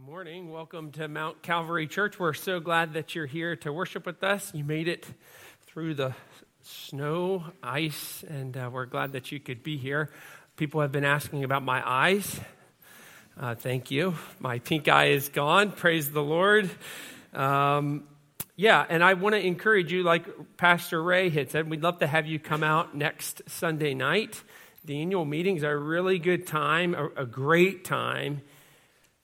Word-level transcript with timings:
Good 0.00 0.06
morning. 0.10 0.50
Welcome 0.50 0.92
to 0.92 1.08
Mount 1.08 1.42
Calvary 1.42 1.86
Church. 1.86 2.18
We're 2.18 2.32
so 2.32 2.58
glad 2.58 2.94
that 2.94 3.14
you're 3.14 3.26
here 3.26 3.54
to 3.56 3.70
worship 3.70 4.06
with 4.06 4.24
us. 4.24 4.50
You 4.54 4.64
made 4.64 4.88
it 4.88 5.06
through 5.66 5.92
the 5.92 6.14
snow, 6.62 7.44
ice, 7.62 8.24
and 8.26 8.56
uh, 8.56 8.70
we're 8.72 8.86
glad 8.86 9.12
that 9.12 9.30
you 9.30 9.38
could 9.38 9.62
be 9.62 9.76
here. 9.76 10.10
People 10.56 10.80
have 10.80 10.90
been 10.90 11.04
asking 11.04 11.44
about 11.44 11.62
my 11.62 11.86
eyes. 11.86 12.40
Uh, 13.38 13.54
thank 13.54 13.90
you. 13.90 14.14
My 14.38 14.58
pink 14.60 14.88
eye 14.88 15.08
is 15.08 15.28
gone. 15.28 15.70
Praise 15.70 16.10
the 16.10 16.22
Lord. 16.22 16.70
Um, 17.34 18.04
yeah, 18.56 18.86
and 18.88 19.04
I 19.04 19.14
want 19.14 19.34
to 19.34 19.46
encourage 19.46 19.92
you, 19.92 20.02
like 20.02 20.24
Pastor 20.56 21.02
Ray 21.02 21.28
had 21.28 21.50
said, 21.50 21.68
we'd 21.68 21.82
love 21.82 21.98
to 21.98 22.06
have 22.06 22.26
you 22.26 22.38
come 22.38 22.62
out 22.62 22.96
next 22.96 23.42
Sunday 23.48 23.92
night. 23.92 24.42
The 24.82 25.02
annual 25.02 25.26
meetings 25.26 25.62
are 25.62 25.72
a 25.72 25.78
really 25.78 26.18
good 26.18 26.46
time, 26.46 26.94
a, 26.94 27.08
a 27.22 27.26
great 27.26 27.84
time 27.84 28.40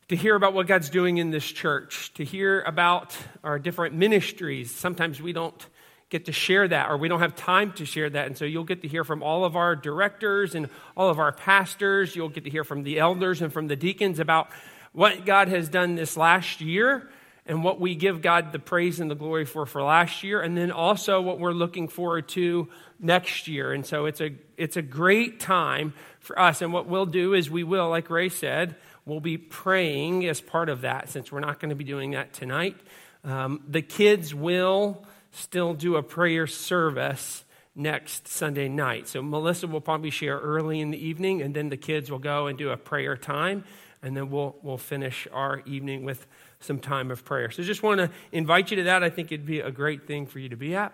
to 0.09 0.17
hear 0.17 0.37
about 0.37 0.55
what 0.55 0.67
God's 0.67 0.89
doing 0.89 1.19
in 1.19 1.31
this 1.31 1.45
church, 1.45 2.13
to 2.15 2.25
hear 2.25 2.63
about 2.63 3.17
our 3.43 3.59
different 3.59 3.95
ministries. 3.95 4.73
Sometimes 4.73 5.21
we 5.21 5.33
don't 5.33 5.67
get 6.09 6.27
to 6.27 6.33
share 6.33 6.69
that 6.69 6.89
or 6.89 6.97
we 6.97 7.09
don't 7.09 7.21
have 7.21 7.35
time 7.35 7.73
to 7.73 7.85
share 7.85 8.09
that. 8.09 8.27
And 8.27 8.39
so 8.39 8.45
you'll 8.45 8.65
get 8.65 8.83
to 8.83 8.89
hear 8.89 9.03
from 9.03 9.23
all 9.23 9.45
of 9.45 9.57
our 9.57 9.75
directors 9.75 10.55
and 10.55 10.69
all 10.97 11.11
of 11.11 11.19
our 11.19 11.33
pastors. 11.33 12.15
You'll 12.15 12.29
get 12.29 12.45
to 12.45 12.51
hear 12.51 12.63
from 12.63 12.85
the 12.85 13.01
elders 13.01 13.43
and 13.43 13.53
from 13.53 13.67
the 13.67 13.75
deacons 13.75 14.21
about 14.21 14.49
what 14.93 15.27
God 15.27 15.49
has 15.49 15.69
done 15.69 15.97
this 15.97 16.17
last 16.17 16.61
year 16.61 17.11
and 17.45 17.63
what 17.63 17.81
we 17.81 17.95
give 17.95 18.23
God 18.23 18.53
the 18.53 18.59
praise 18.59 19.01
and 19.01 19.11
the 19.11 19.15
glory 19.15 19.45
for 19.45 19.67
for 19.67 19.83
last 19.83 20.23
year 20.23 20.41
and 20.41 20.57
then 20.57 20.71
also 20.71 21.21
what 21.21 21.39
we're 21.39 21.53
looking 21.53 21.89
forward 21.89 22.29
to 22.29 22.69
next 23.01 23.49
year. 23.49 23.73
And 23.73 23.85
so 23.85 24.07
it's 24.07 24.21
a 24.21 24.31
it's 24.57 24.77
a 24.77 24.83
great 24.83 25.41
time 25.41 25.95
for 26.21 26.39
us 26.39 26.63
and 26.63 26.73
what 26.73 26.87
we'll 26.87 27.07
do 27.07 27.35
is 27.35 27.51
we 27.51 27.65
will 27.65 27.89
like 27.91 28.09
Ray 28.11 28.29
said, 28.29 28.77
We'll 29.07 29.21
be 29.21 29.39
praying 29.39 30.27
as 30.27 30.41
part 30.41 30.69
of 30.69 30.81
that 30.81 31.09
since 31.09 31.31
we're 31.31 31.41
not 31.41 31.61
going 31.61 31.71
to 31.71 31.77
be 31.77 31.85
doing 31.85 32.11
that 32.11 32.33
tonight. 32.33 32.77
Um, 33.23 33.63
the 33.67 33.81
kids 33.81 34.35
will 34.35 35.07
still 35.31 35.75
do 35.75 35.95
a 35.95 36.03
prayer 36.03 36.49
service 36.49 37.45
next 37.77 38.27
Sunday 38.27 38.69
night. 38.69 39.07
So 39.07 39.23
Melissa 39.23 39.69
will 39.69 39.81
probably 39.81 40.11
share 40.11 40.39
early 40.39 40.81
in 40.81 40.91
the 40.91 40.99
evening, 40.99 41.41
and 41.41 41.55
then 41.55 41.69
the 41.69 41.77
kids 41.77 42.11
will 42.11 42.19
go 42.19 42.49
and 42.49 42.59
do 42.59 42.71
a 42.71 42.77
prayer 42.77 43.17
time, 43.17 43.65
and 44.03 44.17
then 44.17 44.29
we'll, 44.29 44.57
we'll 44.63 44.77
finish 44.77 45.29
our 45.33 45.63
evening 45.67 46.05
with 46.05 46.27
some 46.59 46.81
time 46.81 47.13
of 47.13 47.25
prayer. 47.25 47.51
So 47.53 47.63
just 47.63 47.85
want 47.85 48.01
to 48.01 48.11
invite 48.33 48.73
you 48.73 48.79
to 48.79 48.83
that. 48.85 49.05
I 49.05 49.11
think 49.11 49.31
it'd 49.31 49.47
be 49.47 49.61
a 49.61 49.71
great 49.71 50.09
thing 50.09 50.27
for 50.27 50.41
you 50.41 50.49
to 50.49 50.57
be 50.57 50.75
at. 50.75 50.93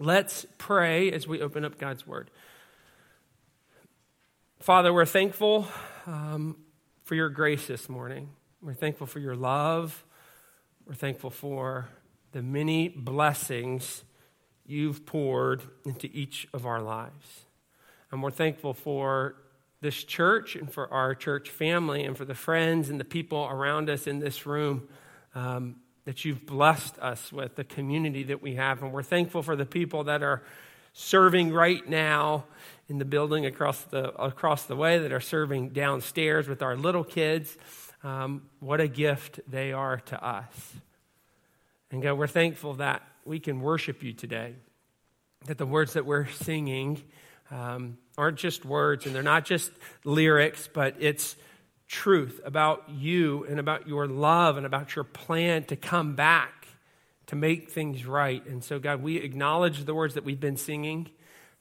Let's 0.00 0.44
pray 0.56 1.12
as 1.12 1.28
we 1.28 1.40
open 1.40 1.64
up 1.64 1.78
God's 1.78 2.04
Word. 2.04 2.32
Father, 4.58 4.92
we're 4.92 5.06
thankful 5.06 5.68
um, 6.06 6.56
for 7.08 7.14
your 7.14 7.30
grace 7.30 7.66
this 7.66 7.88
morning. 7.88 8.28
We're 8.60 8.74
thankful 8.74 9.06
for 9.06 9.18
your 9.18 9.34
love. 9.34 10.04
We're 10.86 10.92
thankful 10.92 11.30
for 11.30 11.88
the 12.32 12.42
many 12.42 12.88
blessings 12.90 14.04
you've 14.66 15.06
poured 15.06 15.62
into 15.86 16.10
each 16.12 16.46
of 16.52 16.66
our 16.66 16.82
lives. 16.82 17.46
And 18.12 18.22
we're 18.22 18.30
thankful 18.30 18.74
for 18.74 19.36
this 19.80 20.04
church 20.04 20.54
and 20.54 20.70
for 20.70 20.92
our 20.92 21.14
church 21.14 21.48
family 21.48 22.04
and 22.04 22.14
for 22.14 22.26
the 22.26 22.34
friends 22.34 22.90
and 22.90 23.00
the 23.00 23.06
people 23.06 23.48
around 23.50 23.88
us 23.88 24.06
in 24.06 24.18
this 24.18 24.44
room 24.44 24.86
um, 25.34 25.76
that 26.04 26.26
you've 26.26 26.44
blessed 26.44 26.98
us 26.98 27.32
with, 27.32 27.56
the 27.56 27.64
community 27.64 28.24
that 28.24 28.42
we 28.42 28.56
have. 28.56 28.82
And 28.82 28.92
we're 28.92 29.02
thankful 29.02 29.42
for 29.42 29.56
the 29.56 29.64
people 29.64 30.04
that 30.04 30.22
are 30.22 30.42
serving 30.92 31.54
right 31.54 31.88
now 31.88 32.44
in 32.88 32.98
the 32.98 33.04
building 33.04 33.44
across 33.46 33.80
the, 33.84 34.12
across 34.14 34.64
the 34.64 34.76
way 34.76 34.98
that 34.98 35.12
are 35.12 35.20
serving 35.20 35.70
downstairs 35.70 36.48
with 36.48 36.62
our 36.62 36.76
little 36.76 37.04
kids. 37.04 37.56
Um, 38.02 38.42
what 38.60 38.80
a 38.80 38.88
gift 38.88 39.40
they 39.48 39.72
are 39.72 39.98
to 39.98 40.24
us. 40.24 40.72
And 41.90 42.02
God, 42.02 42.14
we're 42.14 42.26
thankful 42.26 42.74
that 42.74 43.02
we 43.24 43.40
can 43.40 43.60
worship 43.60 44.02
you 44.02 44.12
today, 44.12 44.54
that 45.46 45.58
the 45.58 45.66
words 45.66 45.94
that 45.94 46.06
we're 46.06 46.26
singing 46.26 47.02
um, 47.50 47.98
aren't 48.16 48.38
just 48.38 48.64
words 48.64 49.06
and 49.06 49.14
they're 49.14 49.22
not 49.22 49.44
just 49.44 49.70
lyrics, 50.04 50.68
but 50.72 50.96
it's 50.98 51.36
truth 51.88 52.40
about 52.44 52.84
you 52.90 53.44
and 53.44 53.58
about 53.58 53.88
your 53.88 54.06
love 54.06 54.56
and 54.56 54.66
about 54.66 54.94
your 54.94 55.04
plan 55.04 55.64
to 55.64 55.76
come 55.76 56.14
back 56.14 56.66
to 57.26 57.36
make 57.36 57.70
things 57.70 58.06
right. 58.06 58.44
And 58.46 58.62
so, 58.64 58.78
God, 58.78 59.02
we 59.02 59.16
acknowledge 59.16 59.84
the 59.84 59.94
words 59.94 60.14
that 60.14 60.24
we've 60.24 60.40
been 60.40 60.56
singing. 60.56 61.08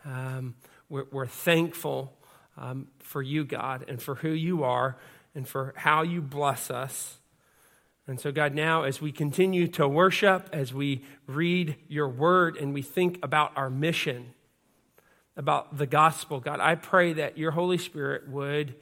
Um, 0.05 0.55
we're, 0.89 1.05
we're 1.11 1.27
thankful 1.27 2.13
um, 2.57 2.87
for 2.99 3.21
you, 3.21 3.45
God, 3.45 3.85
and 3.87 4.01
for 4.01 4.15
who 4.15 4.29
you 4.29 4.63
are 4.63 4.97
and 5.35 5.47
for 5.47 5.73
how 5.77 6.01
you 6.01 6.21
bless 6.21 6.71
us. 6.71 7.19
And 8.07 8.19
so, 8.19 8.31
God, 8.31 8.53
now 8.53 8.83
as 8.83 9.01
we 9.01 9.11
continue 9.11 9.67
to 9.69 9.87
worship, 9.87 10.49
as 10.53 10.73
we 10.73 11.03
read 11.27 11.75
your 11.87 12.07
word 12.07 12.55
and 12.55 12.73
we 12.73 12.81
think 12.81 13.19
about 13.21 13.51
our 13.55 13.69
mission, 13.69 14.33
about 15.35 15.77
the 15.77 15.85
gospel, 15.85 16.39
God, 16.39 16.59
I 16.59 16.75
pray 16.75 17.13
that 17.13 17.37
your 17.37 17.51
Holy 17.51 17.77
Spirit 17.77 18.29
would 18.29 18.75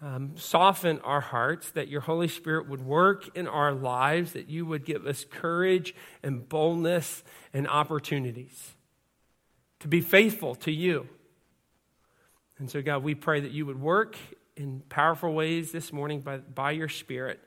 um, 0.00 0.32
soften 0.36 1.00
our 1.00 1.20
hearts, 1.20 1.70
that 1.72 1.88
your 1.88 2.02
Holy 2.02 2.28
Spirit 2.28 2.68
would 2.68 2.84
work 2.84 3.36
in 3.36 3.48
our 3.48 3.72
lives, 3.72 4.32
that 4.32 4.48
you 4.48 4.64
would 4.64 4.84
give 4.84 5.06
us 5.06 5.24
courage 5.28 5.94
and 6.22 6.48
boldness 6.48 7.24
and 7.52 7.66
opportunities 7.66 8.74
to 9.80 9.88
be 9.88 10.00
faithful 10.00 10.54
to 10.54 10.72
you 10.72 11.08
and 12.58 12.68
so, 12.68 12.82
God, 12.82 13.04
we 13.04 13.14
pray 13.14 13.40
that 13.40 13.52
you 13.52 13.66
would 13.66 13.80
work 13.80 14.16
in 14.56 14.82
powerful 14.88 15.32
ways 15.32 15.70
this 15.70 15.92
morning 15.92 16.20
by, 16.20 16.38
by 16.38 16.72
your 16.72 16.88
Spirit. 16.88 17.38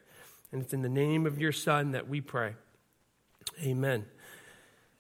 And 0.52 0.62
it's 0.62 0.74
in 0.74 0.82
the 0.82 0.90
name 0.90 1.26
of 1.26 1.40
your 1.40 1.52
Son 1.52 1.92
that 1.92 2.08
we 2.08 2.22
pray. 2.22 2.56
Amen. 3.62 4.06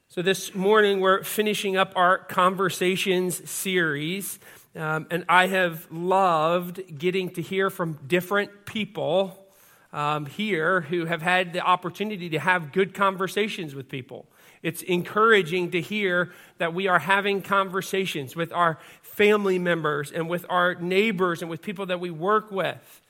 So, 0.09 0.21
this 0.21 0.53
morning 0.53 0.99
we're 0.99 1.23
finishing 1.23 1.77
up 1.77 1.93
our 1.95 2.17
conversations 2.17 3.49
series. 3.49 4.39
Um, 4.75 5.07
and 5.09 5.23
I 5.29 5.47
have 5.47 5.89
loved 5.89 6.97
getting 6.97 7.29
to 7.31 7.41
hear 7.41 7.69
from 7.69 7.97
different 8.07 8.65
people 8.65 9.47
um, 9.93 10.25
here 10.25 10.81
who 10.81 11.05
have 11.05 11.21
had 11.21 11.53
the 11.53 11.61
opportunity 11.61 12.29
to 12.29 12.39
have 12.39 12.73
good 12.73 12.93
conversations 12.93 13.75
with 13.75 13.87
people. 13.87 14.25
It's 14.63 14.81
encouraging 14.83 15.71
to 15.71 15.81
hear 15.81 16.31
that 16.57 16.73
we 16.73 16.87
are 16.87 16.99
having 16.99 17.41
conversations 17.41 18.35
with 18.35 18.53
our 18.53 18.77
family 19.01 19.57
members 19.57 20.11
and 20.11 20.29
with 20.29 20.45
our 20.49 20.75
neighbors 20.75 21.41
and 21.41 21.49
with 21.49 21.61
people 21.61 21.87
that 21.87 21.99
we 21.99 22.11
work 22.11 22.51
with, 22.51 23.01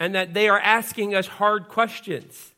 and 0.00 0.14
that 0.14 0.34
they 0.34 0.48
are 0.48 0.60
asking 0.60 1.14
us 1.14 1.26
hard 1.26 1.68
questions. 1.68 2.54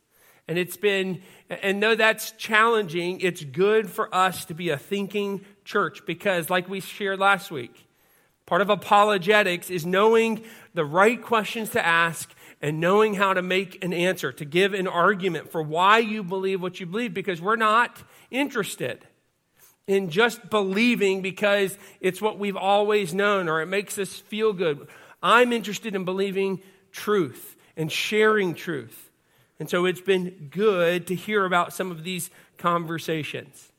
And 0.47 0.59
it's 0.59 0.77
been, 0.77 1.23
and 1.49 1.83
though 1.83 1.95
that's 1.95 2.33
challenging, 2.33 3.21
it's 3.21 3.45
good 3.45 3.89
for 3.89 4.13
us 4.15 4.45
to 4.47 4.55
be 4.55 4.71
a 4.71 4.77
thinking 4.77 5.45
church 5.65 6.05
because, 6.07 6.51
like 6.51 6.69
we 6.69 6.81
shared 6.81 7.21
last 7.21 7.51
week, 7.51 7.87
part 8.47 8.61
of 8.61 8.69
apologetics 8.69 9.71
is 9.71 9.87
knowing 9.87 10.43
the 10.75 10.85
right 10.85 11.23
questions 11.23 11.71
to 11.71 11.87
ask 11.87 12.33
and 12.61 12.81
knowing 12.81 13.15
how 13.15 13.33
to 13.33 13.43
make 13.43 13.83
an 13.83 13.93
answer, 13.93 14.33
to 14.33 14.45
give 14.45 14.75
an 14.75 14.87
argument 14.87 15.51
for 15.51 15.63
why 15.63 15.99
you 15.99 16.23
believe 16.23 16.61
what 16.61 16.81
you 16.81 16.87
believe, 16.87 17.15
because 17.15 17.41
we're 17.41 17.57
not 17.57 18.03
interested 18.31 19.07
in 19.87 20.11
just 20.11 20.51
believing 20.51 21.23
because 21.23 21.77
it's 22.01 22.21
what 22.21 22.39
we've 22.39 22.57
always 22.57 23.13
known 23.13 23.49
or 23.49 23.61
it 23.61 23.67
makes 23.67 23.99
us 23.99 24.15
feel 24.15 24.53
good. 24.53 24.87
I'm 25.23 25.53
interested 25.53 25.95
in 25.95 26.05
believing 26.05 26.61
truth 26.93 27.57
and 27.77 27.91
sharing 27.91 28.55
truth. 28.55 29.11
And 29.59 29.69
so 29.69 29.85
it's 29.85 30.01
been 30.01 30.49
good 30.51 31.07
to 31.09 31.15
hear 31.15 31.45
about 31.45 31.73
some 31.73 31.91
of 31.91 32.05
these 32.05 32.31
conversations. 32.57 33.71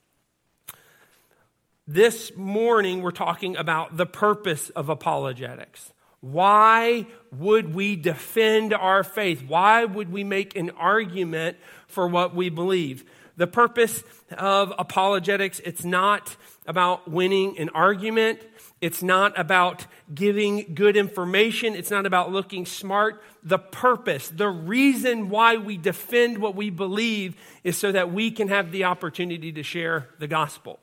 This 1.86 2.36
morning, 2.36 3.02
we're 3.02 3.10
talking 3.10 3.56
about 3.56 3.96
the 3.96 4.06
purpose 4.06 4.70
of 4.70 4.88
apologetics. 4.88 5.92
Why 6.22 7.06
would 7.32 7.74
we 7.74 7.96
defend 7.96 8.72
our 8.72 9.02
faith? 9.02 9.42
Why 9.46 9.84
would 9.84 10.10
we 10.10 10.22
make 10.22 10.56
an 10.56 10.70
argument 10.70 11.56
for 11.88 12.06
what 12.06 12.34
we 12.34 12.48
believe? 12.48 13.04
The 13.36 13.48
purpose 13.48 14.04
of 14.30 14.72
apologetics, 14.78 15.60
it's 15.64 15.84
not 15.84 16.36
about 16.64 17.10
winning 17.10 17.58
an 17.58 17.70
argument. 17.70 18.40
It's 18.80 19.02
not 19.02 19.36
about 19.38 19.86
giving 20.14 20.74
good 20.74 20.96
information. 20.96 21.74
It's 21.74 21.90
not 21.90 22.06
about 22.06 22.30
looking 22.30 22.66
smart. 22.66 23.20
The 23.42 23.58
purpose, 23.58 24.28
the 24.28 24.48
reason 24.48 25.28
why 25.28 25.56
we 25.56 25.76
defend 25.76 26.38
what 26.38 26.54
we 26.54 26.70
believe 26.70 27.34
is 27.64 27.76
so 27.76 27.90
that 27.90 28.12
we 28.12 28.30
can 28.30 28.46
have 28.46 28.70
the 28.70 28.84
opportunity 28.84 29.50
to 29.52 29.64
share 29.64 30.08
the 30.20 30.28
gospel. 30.28 30.78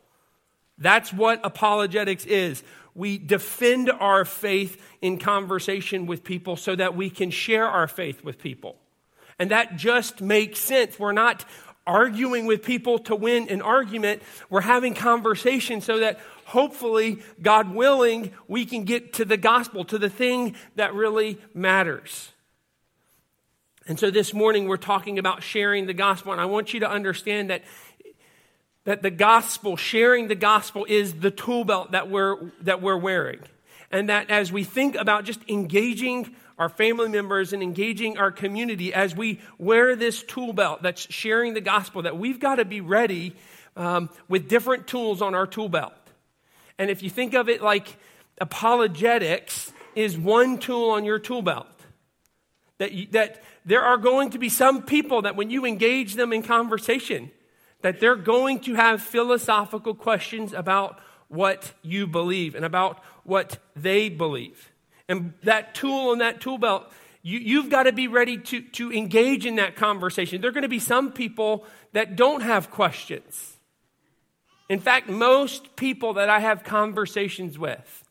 That's 0.77 1.13
what 1.13 1.39
apologetics 1.45 2.25
is. 2.25 2.63
We 3.00 3.18
defend 3.18 3.90
our 3.90 4.25
faith 4.25 4.86
in 5.01 5.19
conversation 5.19 6.06
with 6.06 6.25
people 6.25 6.57
so 6.57 6.75
that 6.75 6.98
we 6.98 7.10
can 7.10 7.31
share 7.31 7.66
our 7.66 7.88
faith 7.88 8.25
with 8.25 8.38
people. 8.38 8.75
And 9.40 9.51
that 9.51 9.78
just 9.78 10.19
makes 10.19 10.60
sense. 10.60 11.00
We're 11.00 11.13
not 11.13 11.46
arguing 11.88 12.46
with 12.46 12.62
people 12.62 13.00
to 13.00 13.16
win 13.16 13.48
an 13.48 13.62
argument. 13.62 14.22
We're 14.50 14.60
having 14.60 14.96
conversation 14.96 15.80
so 15.80 16.00
that 16.00 16.19
hopefully, 16.44 17.24
God 17.42 17.74
willing, 17.74 18.34
we 18.50 18.66
can 18.66 18.84
get 18.84 19.13
to 19.13 19.24
the 19.24 19.38
gospel, 19.38 19.86
to 19.86 19.98
the 19.98 20.10
thing 20.10 20.57
that 20.75 20.94
really 20.94 21.38
matters. 21.54 22.34
And 23.88 23.98
so 23.98 24.12
this 24.12 24.34
morning 24.34 24.68
we're 24.68 24.75
talking 24.75 25.18
about 25.18 25.42
sharing 25.42 25.86
the 25.86 25.94
gospel, 25.94 26.34
and 26.34 26.42
I 26.42 26.46
want 26.46 26.74
you 26.74 26.81
to 26.81 26.92
understand 26.92 27.50
that, 27.50 27.63
that 28.85 29.01
the 29.01 29.11
gospel, 29.11 29.75
sharing 29.77 30.27
the 30.27 30.35
gospel, 30.35 30.85
is 30.87 31.15
the 31.15 31.31
tool 31.31 31.63
belt 31.63 31.91
that 31.91 32.09
we're, 32.09 32.51
that 32.61 32.81
we're 32.81 32.97
wearing. 32.97 33.39
And 33.91 34.09
that 34.09 34.29
as 34.29 34.51
we 34.51 34.63
think 34.63 34.95
about 34.95 35.25
just 35.25 35.39
engaging 35.47 36.35
our 36.57 36.69
family 36.69 37.07
members 37.07 37.53
and 37.53 37.63
engaging 37.63 38.17
our 38.17 38.31
community, 38.31 38.93
as 38.93 39.15
we 39.15 39.39
wear 39.57 39.95
this 39.95 40.21
tool 40.23 40.53
belt 40.53 40.81
that's 40.83 41.01
sharing 41.11 41.53
the 41.53 41.61
gospel, 41.61 42.03
that 42.03 42.17
we've 42.17 42.39
got 42.39 42.55
to 42.55 42.65
be 42.65 42.81
ready 42.81 43.35
um, 43.75 44.09
with 44.27 44.49
different 44.49 44.87
tools 44.87 45.21
on 45.21 45.33
our 45.33 45.47
tool 45.47 45.69
belt. 45.69 45.93
And 46.77 46.89
if 46.89 47.01
you 47.01 47.09
think 47.09 47.33
of 47.33 47.49
it 47.49 47.61
like 47.61 47.97
apologetics 48.39 49.71
is 49.95 50.17
one 50.17 50.59
tool 50.59 50.91
on 50.91 51.05
your 51.05 51.19
tool 51.19 51.41
belt, 51.41 51.67
that, 52.77 52.91
you, 52.93 53.07
that 53.11 53.43
there 53.65 53.81
are 53.81 53.97
going 53.97 54.31
to 54.31 54.37
be 54.37 54.49
some 54.49 54.83
people 54.83 55.23
that 55.23 55.35
when 55.35 55.49
you 55.49 55.65
engage 55.65 56.15
them 56.15 56.33
in 56.33 56.43
conversation, 56.43 57.31
that 57.81 57.99
they're 57.99 58.15
going 58.15 58.59
to 58.61 58.75
have 58.75 59.01
philosophical 59.01 59.93
questions 59.93 60.53
about 60.53 60.99
what 61.27 61.73
you 61.81 62.07
believe 62.07 62.55
and 62.55 62.65
about 62.65 62.99
what 63.23 63.59
they 63.75 64.09
believe. 64.09 64.71
And 65.07 65.33
that 65.43 65.73
tool 65.73 66.11
and 66.11 66.21
that 66.21 66.41
tool 66.41 66.57
belt, 66.57 66.91
you, 67.21 67.61
have 67.61 67.69
got 67.69 67.83
to 67.83 67.91
be 67.91 68.07
ready 68.07 68.37
to, 68.37 68.61
to 68.61 68.91
engage 68.91 69.45
in 69.45 69.55
that 69.55 69.75
conversation. 69.75 70.41
There 70.41 70.49
are 70.49 70.53
going 70.53 70.63
to 70.63 70.69
be 70.69 70.79
some 70.79 71.11
people 71.11 71.65
that 71.93 72.15
don't 72.15 72.41
have 72.41 72.71
questions. 72.71 73.57
In 74.69 74.79
fact, 74.79 75.09
most 75.09 75.75
people 75.75 76.13
that 76.13 76.29
I 76.29 76.39
have 76.39 76.63
conversations 76.63 77.57
with, 77.57 78.03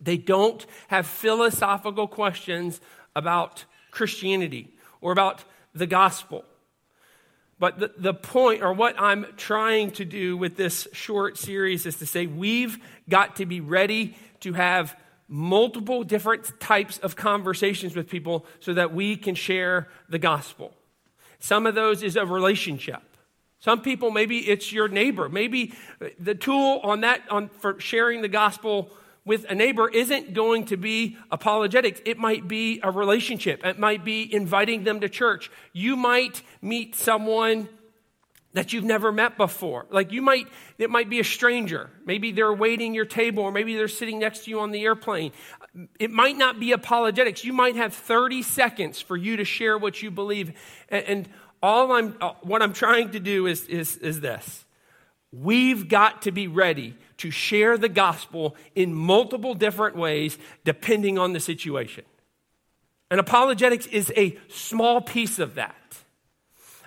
they 0.00 0.16
don't 0.16 0.64
have 0.88 1.06
philosophical 1.06 2.06
questions 2.06 2.80
about 3.14 3.64
Christianity 3.90 4.74
or 5.00 5.12
about 5.12 5.44
the 5.74 5.86
gospel. 5.86 6.44
But 7.62 7.78
the, 7.78 7.92
the 7.96 8.12
point, 8.12 8.64
or 8.64 8.72
what 8.72 9.00
I'm 9.00 9.24
trying 9.36 9.92
to 9.92 10.04
do 10.04 10.36
with 10.36 10.56
this 10.56 10.88
short 10.92 11.38
series, 11.38 11.86
is 11.86 11.94
to 11.98 12.06
say 12.06 12.26
we've 12.26 12.76
got 13.08 13.36
to 13.36 13.46
be 13.46 13.60
ready 13.60 14.16
to 14.40 14.54
have 14.54 14.96
multiple 15.28 16.02
different 16.02 16.58
types 16.58 16.98
of 16.98 17.14
conversations 17.14 17.94
with 17.94 18.08
people 18.08 18.46
so 18.58 18.74
that 18.74 18.92
we 18.92 19.14
can 19.14 19.36
share 19.36 19.86
the 20.08 20.18
gospel. 20.18 20.74
Some 21.38 21.68
of 21.68 21.76
those 21.76 22.02
is 22.02 22.16
a 22.16 22.26
relationship. 22.26 23.00
Some 23.60 23.80
people, 23.80 24.10
maybe 24.10 24.38
it's 24.38 24.72
your 24.72 24.88
neighbor. 24.88 25.28
Maybe 25.28 25.72
the 26.18 26.34
tool 26.34 26.80
on 26.82 27.02
that 27.02 27.22
on, 27.30 27.48
for 27.48 27.78
sharing 27.78 28.22
the 28.22 28.28
gospel 28.28 28.90
with 29.24 29.44
a 29.48 29.54
neighbor 29.54 29.88
isn't 29.88 30.34
going 30.34 30.66
to 30.66 30.76
be 30.76 31.16
apologetics. 31.30 32.00
It 32.04 32.18
might 32.18 32.48
be 32.48 32.80
a 32.82 32.90
relationship. 32.90 33.64
It 33.64 33.78
might 33.78 34.04
be 34.04 34.32
inviting 34.32 34.84
them 34.84 35.00
to 35.00 35.08
church. 35.08 35.50
You 35.72 35.96
might 35.96 36.42
meet 36.60 36.96
someone 36.96 37.68
that 38.54 38.72
you've 38.72 38.84
never 38.84 39.10
met 39.12 39.36
before. 39.36 39.86
Like 39.90 40.12
you 40.12 40.20
might, 40.20 40.46
it 40.76 40.90
might 40.90 41.08
be 41.08 41.20
a 41.20 41.24
stranger. 41.24 41.90
Maybe 42.04 42.32
they're 42.32 42.52
waiting 42.52 42.94
your 42.94 43.06
table, 43.06 43.44
or 43.44 43.52
maybe 43.52 43.76
they're 43.76 43.88
sitting 43.88 44.18
next 44.18 44.44
to 44.44 44.50
you 44.50 44.60
on 44.60 44.72
the 44.72 44.82
airplane. 44.82 45.32
It 45.98 46.10
might 46.10 46.36
not 46.36 46.60
be 46.60 46.72
apologetics. 46.72 47.44
You 47.44 47.52
might 47.52 47.76
have 47.76 47.94
30 47.94 48.42
seconds 48.42 49.00
for 49.00 49.16
you 49.16 49.36
to 49.38 49.44
share 49.44 49.78
what 49.78 50.02
you 50.02 50.10
believe. 50.10 50.52
And, 50.90 51.04
and 51.04 51.28
all 51.62 51.92
I'm, 51.92 52.16
uh, 52.20 52.32
what 52.42 52.60
I'm 52.60 52.72
trying 52.72 53.12
to 53.12 53.20
do 53.20 53.46
is, 53.46 53.66
is, 53.66 53.96
is 53.98 54.20
this. 54.20 54.61
We've 55.32 55.88
got 55.88 56.22
to 56.22 56.30
be 56.30 56.46
ready 56.46 56.94
to 57.18 57.30
share 57.30 57.78
the 57.78 57.88
gospel 57.88 58.54
in 58.74 58.94
multiple 58.94 59.54
different 59.54 59.96
ways 59.96 60.38
depending 60.64 61.18
on 61.18 61.32
the 61.32 61.40
situation. 61.40 62.04
And 63.10 63.18
apologetics 63.18 63.86
is 63.86 64.12
a 64.16 64.38
small 64.48 65.00
piece 65.00 65.38
of 65.38 65.54
that. 65.54 65.76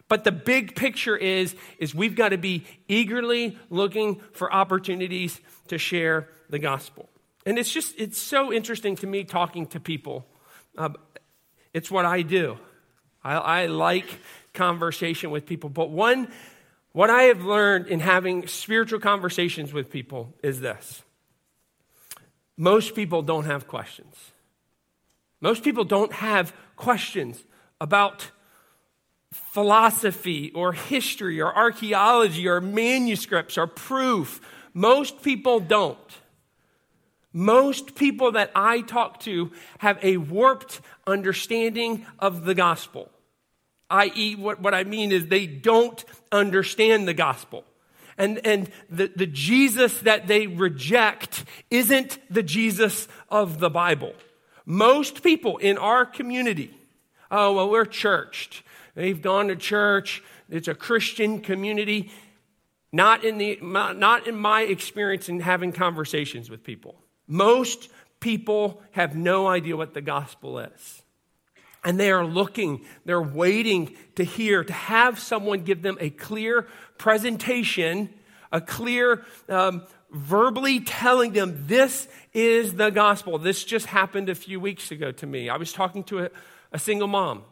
But 0.08 0.24
the 0.24 0.32
big 0.32 0.76
picture 0.76 1.18
is, 1.18 1.56
is 1.80 1.96
we've 1.96 2.16
got 2.16 2.30
to 2.30 2.38
be 2.38 2.66
eagerly 2.88 3.58
looking 3.70 4.22
for 4.34 4.54
opportunities 4.54 5.40
to 5.68 5.80
share 5.80 6.30
the 6.50 6.60
gospel. 6.60 7.10
And 7.46 7.58
it's 7.58 7.72
just, 7.72 7.96
it's 7.98 8.18
so 8.18 8.54
interesting 8.54 8.96
to 8.98 9.08
me 9.08 9.24
talking 9.24 9.66
to 9.68 9.80
people. 9.80 10.26
Uh, 10.78 10.90
it's 11.74 11.90
what 11.90 12.06
I 12.06 12.22
do. 12.22 12.58
I, 13.24 13.36
I 13.36 13.66
like 13.66 14.06
conversation 14.54 15.32
with 15.32 15.46
people. 15.46 15.70
But 15.70 15.90
one, 15.90 16.32
what 16.96 17.10
I 17.10 17.24
have 17.24 17.44
learned 17.44 17.88
in 17.88 18.00
having 18.00 18.48
spiritual 18.48 19.02
conversations 19.02 19.74
with 19.74 19.92
people 19.92 20.34
is 20.42 20.62
this 20.62 21.04
most 22.56 22.96
people 22.96 23.22
don't 23.22 23.44
have 23.44 23.68
questions. 23.68 24.16
Most 25.42 25.62
people 25.62 25.84
don't 25.84 26.14
have 26.14 26.56
questions 26.78 27.44
about 27.82 28.32
philosophy 29.34 30.54
or 30.56 30.72
history 30.72 31.42
or 31.42 31.54
archaeology 31.54 32.48
or 32.48 32.62
manuscripts 32.62 33.58
or 33.58 33.68
proof. 33.68 34.40
Most 34.74 35.22
people 35.22 35.60
don't. 35.60 35.98
Most 37.34 37.96
people 37.96 38.32
that 38.32 38.52
I 38.56 38.80
talk 38.80 39.20
to 39.22 39.52
have 39.80 40.00
a 40.02 40.16
warped 40.16 40.80
understanding 41.06 42.06
of 42.20 42.46
the 42.46 42.56
gospel 42.56 43.12
i.e., 43.90 44.36
what, 44.36 44.60
what 44.62 44.74
I 44.74 44.84
mean 44.84 45.12
is 45.12 45.28
they 45.28 45.48
don't 45.48 46.04
understand 46.32 47.08
the 47.08 47.14
gospel. 47.14 47.64
And, 48.18 48.46
and 48.46 48.72
the, 48.90 49.12
the 49.16 49.26
Jesus 49.26 50.00
that 50.00 50.28
they 50.28 50.48
reject 50.48 51.44
isn't 51.70 52.18
the 52.30 52.44
Jesus 52.44 53.08
of 53.30 53.60
the 53.60 53.70
Bible. 53.70 54.14
Most 54.66 55.22
people 55.22 55.58
in 55.58 55.78
our 55.78 56.06
community, 56.06 56.74
oh, 57.30 57.54
well, 57.54 57.70
we're 57.70 57.86
churched. 57.86 58.64
They've 58.96 59.22
gone 59.22 59.50
to 59.50 59.56
church. 59.56 60.24
It's 60.50 60.68
a 60.68 60.76
Christian 60.76 61.42
community. 61.42 62.12
Not 62.92 63.26
in, 63.26 63.38
the, 63.38 63.60
not 63.62 64.26
in 64.26 64.38
my 64.38 64.62
experience 64.62 65.28
in 65.28 65.42
having 65.42 65.74
conversations 65.74 66.50
with 66.50 66.64
people. 66.64 66.96
Most 67.28 67.90
people 68.22 68.82
have 68.92 69.16
no 69.16 69.48
idea 69.48 69.76
what 69.76 69.94
the 69.94 70.02
gospel 70.02 70.60
is. 70.60 71.02
And 71.86 72.00
they 72.00 72.12
are 72.12 72.26
looking, 72.26 72.84
they're 73.06 73.22
waiting 73.22 73.96
to 74.16 74.24
hear, 74.24 74.64
to 74.64 74.74
have 74.74 75.20
someone 75.20 75.64
give 75.64 75.84
them 75.84 75.98
a 76.02 76.10
clear 76.10 76.68
presentation, 76.98 78.10
a 78.52 78.60
clear, 78.60 79.24
um, 79.48 79.84
verbally 80.12 80.80
telling 80.80 81.34
them 81.34 81.68
this 81.68 82.08
is 82.34 82.74
the 82.74 82.90
gospel. 82.90 83.38
This 83.38 83.64
just 83.64 83.86
happened 83.86 84.30
a 84.30 84.36
few 84.36 84.60
weeks 84.60 84.90
ago 84.90 85.12
to 85.12 85.28
me. 85.28 85.48
I 85.48 85.58
was 85.58 85.72
talking 85.72 86.04
to 86.06 86.26
a, 86.26 86.30
a 86.72 86.80
single 86.80 87.08
mom. 87.08 87.44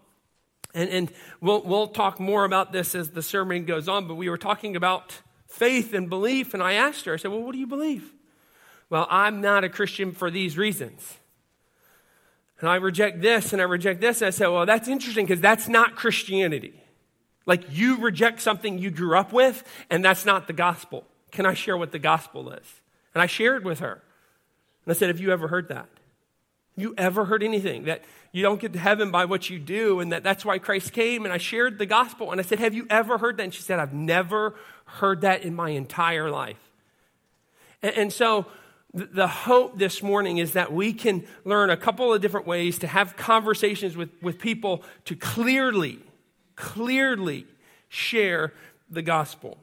And, 0.74 0.90
and 0.90 1.14
we'll, 1.40 1.62
we'll 1.62 1.88
talk 1.88 2.20
more 2.20 2.44
about 2.44 2.72
this 2.72 2.96
as 2.96 3.12
the 3.12 3.22
sermon 3.22 3.66
goes 3.66 3.88
on, 3.88 4.08
but 4.08 4.16
we 4.16 4.30
were 4.30 4.40
talking 4.40 4.76
about 4.76 5.22
faith 5.48 5.94
and 5.94 6.10
belief. 6.10 6.56
And 6.56 6.64
I 6.64 6.74
asked 6.74 7.06
her, 7.06 7.14
I 7.14 7.18
said, 7.18 7.30
Well, 7.30 7.44
what 7.44 7.52
do 7.52 7.60
you 7.60 7.68
believe? 7.68 8.12
Well, 8.90 9.06
I'm 9.12 9.42
not 9.42 9.64
a 9.64 9.70
Christian 9.70 10.12
for 10.12 10.32
these 10.32 10.58
reasons 10.58 11.20
and 12.64 12.70
I 12.70 12.76
reject 12.76 13.22
this 13.22 13.52
and 13.52 13.62
I 13.62 13.66
reject 13.66 14.00
this. 14.00 14.22
And 14.22 14.28
I 14.28 14.30
say, 14.30 14.48
well, 14.48 14.66
that's 14.66 14.88
interesting 14.88 15.26
because 15.26 15.42
that's 15.42 15.68
not 15.68 15.98
Christianity. 15.98 16.74
Like 17.46 17.66
you 17.70 17.98
reject 17.98 18.40
something 18.40 18.78
you 18.78 18.90
grew 18.90 19.18
up 19.18 19.34
with, 19.34 19.66
and 19.90 20.04
that's 20.04 20.24
not 20.24 20.48
the 20.48 20.54
gospel. 20.54 21.04
Can 21.30 21.46
I 21.46 21.56
share 21.56 21.76
what 21.76 21.92
the 21.92 22.00
gospel 22.00 22.54
is? 22.54 22.82
And 23.14 23.22
I 23.22 23.26
shared 23.26 23.66
with 23.66 23.80
her. 23.80 24.02
And 24.86 24.96
I 24.96 24.98
said, 24.98 25.10
Have 25.10 25.20
you 25.20 25.34
ever 25.34 25.50
heard 25.50 25.68
that? 25.68 25.90
You 26.78 26.94
ever 26.98 27.26
heard 27.26 27.44
anything 27.44 27.84
that 27.84 28.02
you 28.32 28.42
don't 28.42 28.62
get 28.62 28.72
to 28.72 28.80
heaven 28.80 29.12
by 29.12 29.26
what 29.26 29.50
you 29.50 29.60
do 29.60 30.00
and 30.00 30.14
that 30.14 30.24
that's 30.24 30.46
why 30.46 30.58
Christ 30.58 30.94
came? 30.94 31.26
And 31.26 31.34
I 31.34 31.40
shared 31.40 31.80
the 31.80 31.86
gospel 31.86 32.32
and 32.32 32.40
I 32.40 32.46
said, 32.46 32.60
Have 32.60 32.74
you 32.74 32.88
ever 32.90 33.18
heard 33.18 33.36
that? 33.36 33.44
And 33.44 33.54
she 33.54 33.62
said, 33.62 33.80
I've 33.80 33.94
never 33.94 34.56
heard 34.86 35.20
that 35.20 35.44
in 35.44 35.54
my 35.54 35.72
entire 35.72 36.30
life. 36.30 36.72
And, 37.82 37.94
and 37.98 38.14
so 38.14 38.46
the 38.94 39.28
hope 39.28 39.80
this 39.80 40.04
morning 40.04 40.38
is 40.38 40.52
that 40.52 40.72
we 40.72 40.94
can 40.94 41.26
learn 41.46 41.72
a 41.72 41.78
couple 41.78 42.14
of 42.14 42.22
different 42.22 42.46
ways 42.46 42.78
to 42.80 42.88
have 42.88 43.18
conversations 43.18 43.98
with, 43.98 44.10
with 44.22 44.38
people 44.38 44.84
to 45.06 45.16
clearly, 45.16 46.00
clearly 46.56 47.48
share 47.90 48.54
the 48.92 49.02
gospel. 49.02 49.58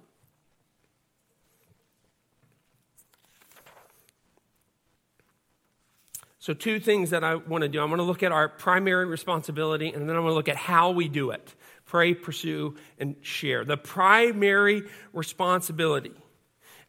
So, 6.40 6.54
two 6.54 6.80
things 6.80 7.10
that 7.10 7.22
I 7.22 7.34
want 7.36 7.62
to 7.62 7.68
do. 7.68 7.80
I 7.80 7.84
want 7.84 7.98
to 7.98 8.02
look 8.02 8.22
at 8.22 8.32
our 8.32 8.48
primary 8.48 9.04
responsibility, 9.04 9.92
and 9.92 10.08
then 10.08 10.16
I 10.16 10.20
want 10.20 10.30
to 10.30 10.34
look 10.34 10.48
at 10.48 10.56
how 10.56 10.90
we 10.90 11.06
do 11.06 11.30
it 11.30 11.54
pray, 11.86 12.14
pursue, 12.14 12.76
and 13.00 13.16
share. 13.20 13.64
The 13.64 13.76
primary 13.76 14.84
responsibility. 15.12 16.12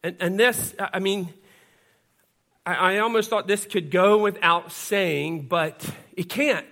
And, 0.04 0.16
and 0.20 0.38
this, 0.38 0.76
I 0.78 1.00
mean, 1.00 1.34
I, 2.64 2.74
I 2.74 2.98
almost 2.98 3.30
thought 3.30 3.46
this 3.46 3.66
could 3.66 3.90
go 3.90 4.18
without 4.18 4.72
saying, 4.72 5.48
but 5.48 5.88
it 6.16 6.28
can't. 6.28 6.66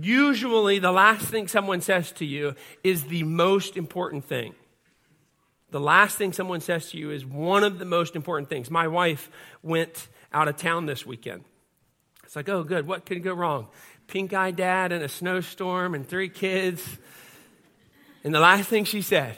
Usually, 0.00 0.78
the 0.78 0.92
last 0.92 1.26
thing 1.26 1.48
someone 1.48 1.80
says 1.80 2.12
to 2.12 2.24
you 2.24 2.54
is 2.82 3.04
the 3.04 3.22
most 3.22 3.76
important 3.76 4.24
thing. 4.24 4.54
The 5.70 5.80
last 5.80 6.18
thing 6.18 6.32
someone 6.32 6.60
says 6.60 6.90
to 6.90 6.98
you 6.98 7.10
is 7.10 7.24
one 7.24 7.64
of 7.64 7.78
the 7.78 7.84
most 7.84 8.16
important 8.16 8.48
things. 8.48 8.70
My 8.70 8.88
wife 8.88 9.30
went 9.62 10.08
out 10.32 10.48
of 10.48 10.56
town 10.56 10.86
this 10.86 11.06
weekend. 11.06 11.44
It's 12.24 12.36
like, 12.36 12.48
oh, 12.48 12.64
good. 12.64 12.86
What 12.86 13.06
could 13.06 13.22
go 13.22 13.34
wrong? 13.34 13.68
pink 14.06 14.32
eyed 14.32 14.56
dad 14.56 14.92
and 14.92 15.02
a 15.02 15.08
snowstorm 15.08 15.94
and 15.94 16.06
three 16.06 16.28
kids. 16.28 16.98
And 18.22 18.34
the 18.34 18.40
last 18.40 18.68
thing 18.68 18.84
she 18.84 19.02
said, 19.02 19.36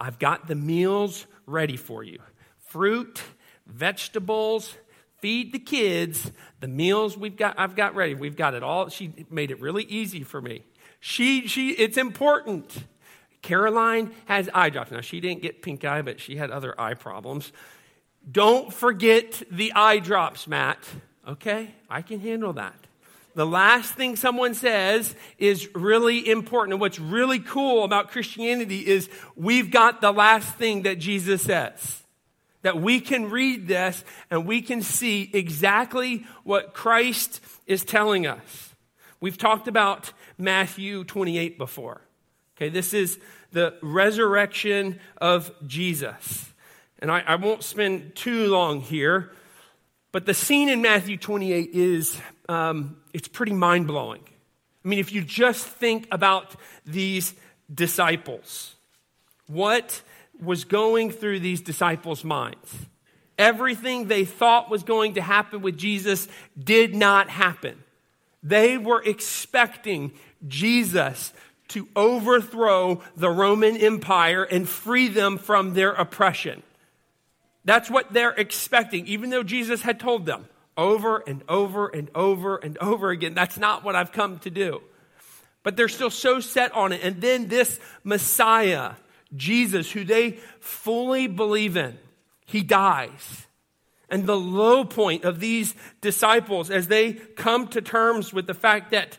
I've 0.00 0.18
got 0.18 0.48
the 0.48 0.54
meals 0.54 1.26
ready 1.46 1.76
for 1.76 2.02
you 2.02 2.18
fruit, 2.58 3.20
vegetables, 3.66 4.74
feed 5.18 5.52
the 5.52 5.58
kids, 5.58 6.32
the 6.60 6.68
meals 6.68 7.16
we've 7.16 7.36
got, 7.36 7.58
I've 7.58 7.76
got 7.76 7.94
ready. 7.94 8.14
We've 8.14 8.36
got 8.36 8.54
it 8.54 8.62
all. 8.62 8.88
She 8.88 9.12
made 9.30 9.50
it 9.50 9.60
really 9.60 9.84
easy 9.84 10.24
for 10.24 10.40
me. 10.40 10.64
She, 11.00 11.46
she, 11.46 11.70
it's 11.70 11.96
important. 11.96 12.84
Caroline 13.40 14.12
has 14.26 14.48
eye 14.54 14.70
drops. 14.70 14.90
Now, 14.90 15.00
she 15.00 15.20
didn't 15.20 15.42
get 15.42 15.62
pink 15.62 15.84
eye, 15.84 16.02
but 16.02 16.20
she 16.20 16.36
had 16.36 16.50
other 16.50 16.80
eye 16.80 16.94
problems. 16.94 17.52
Don't 18.30 18.72
forget 18.72 19.42
the 19.50 19.72
eye 19.74 19.98
drops, 19.98 20.46
Matt. 20.46 20.78
Okay? 21.26 21.74
I 21.90 22.02
can 22.02 22.20
handle 22.20 22.52
that. 22.54 22.76
The 23.34 23.46
last 23.46 23.94
thing 23.94 24.16
someone 24.16 24.54
says 24.54 25.14
is 25.38 25.74
really 25.74 26.28
important. 26.28 26.74
And 26.74 26.80
what's 26.80 26.98
really 26.98 27.38
cool 27.38 27.84
about 27.84 28.10
Christianity 28.10 28.86
is 28.86 29.08
we've 29.34 29.70
got 29.70 30.00
the 30.00 30.12
last 30.12 30.54
thing 30.56 30.82
that 30.82 30.98
Jesus 30.98 31.42
says. 31.42 32.01
That 32.62 32.80
we 32.80 33.00
can 33.00 33.30
read 33.30 33.66
this 33.66 34.04
and 34.30 34.46
we 34.46 34.62
can 34.62 34.82
see 34.82 35.30
exactly 35.32 36.26
what 36.44 36.74
Christ 36.74 37.40
is 37.66 37.84
telling 37.84 38.26
us. 38.26 38.74
We've 39.20 39.38
talked 39.38 39.68
about 39.68 40.12
Matthew 40.38 41.04
28 41.04 41.58
before. 41.58 42.00
Okay, 42.56 42.68
this 42.68 42.94
is 42.94 43.18
the 43.52 43.74
resurrection 43.82 45.00
of 45.18 45.50
Jesus. 45.66 46.52
And 46.98 47.10
I, 47.10 47.20
I 47.26 47.34
won't 47.36 47.62
spend 47.62 48.14
too 48.14 48.46
long 48.46 48.80
here, 48.80 49.32
but 50.12 50.26
the 50.26 50.34
scene 50.34 50.68
in 50.68 50.82
Matthew 50.82 51.16
28 51.16 51.70
is 51.72 52.20
um, 52.48 52.96
it's 53.12 53.28
pretty 53.28 53.52
mind 53.52 53.86
blowing. 53.86 54.22
I 54.84 54.88
mean, 54.88 54.98
if 54.98 55.12
you 55.12 55.22
just 55.22 55.66
think 55.66 56.06
about 56.10 56.56
these 56.84 57.34
disciples, 57.72 58.74
what 59.46 60.02
was 60.42 60.64
going 60.64 61.10
through 61.10 61.40
these 61.40 61.60
disciples' 61.60 62.24
minds? 62.24 62.74
Everything 63.38 64.08
they 64.08 64.24
thought 64.24 64.70
was 64.70 64.82
going 64.82 65.14
to 65.14 65.22
happen 65.22 65.62
with 65.62 65.78
Jesus 65.78 66.28
did 66.58 66.94
not 66.94 67.28
happen. 67.28 67.82
They 68.42 68.76
were 68.76 69.02
expecting 69.02 70.12
Jesus 70.46 71.32
to 71.68 71.88
overthrow 71.96 73.00
the 73.16 73.30
Roman 73.30 73.76
Empire 73.76 74.44
and 74.44 74.68
free 74.68 75.08
them 75.08 75.38
from 75.38 75.74
their 75.74 75.92
oppression. 75.92 76.62
That's 77.64 77.88
what 77.88 78.12
they're 78.12 78.32
expecting, 78.32 79.06
even 79.06 79.30
though 79.30 79.42
Jesus 79.42 79.82
had 79.82 80.00
told 80.00 80.26
them 80.26 80.46
over 80.76 81.22
and 81.26 81.42
over 81.48 81.88
and 81.88 82.10
over 82.14 82.56
and 82.56 82.76
over 82.78 83.10
again, 83.10 83.34
that's 83.34 83.58
not 83.58 83.84
what 83.84 83.94
I've 83.94 84.12
come 84.12 84.38
to 84.40 84.50
do. 84.50 84.82
But 85.62 85.76
they're 85.76 85.88
still 85.88 86.10
so 86.10 86.40
set 86.40 86.72
on 86.72 86.92
it. 86.92 87.02
And 87.02 87.20
then 87.20 87.46
this 87.48 87.78
Messiah, 88.02 88.92
Jesus, 89.36 89.92
who 89.92 90.04
they 90.04 90.38
fully 90.60 91.26
believe 91.26 91.76
in, 91.76 91.98
he 92.46 92.62
dies. 92.62 93.46
And 94.08 94.26
the 94.26 94.36
low 94.36 94.84
point 94.84 95.24
of 95.24 95.40
these 95.40 95.74
disciples 96.00 96.70
as 96.70 96.88
they 96.88 97.14
come 97.14 97.68
to 97.68 97.80
terms 97.80 98.32
with 98.32 98.46
the 98.46 98.54
fact 98.54 98.90
that 98.90 99.16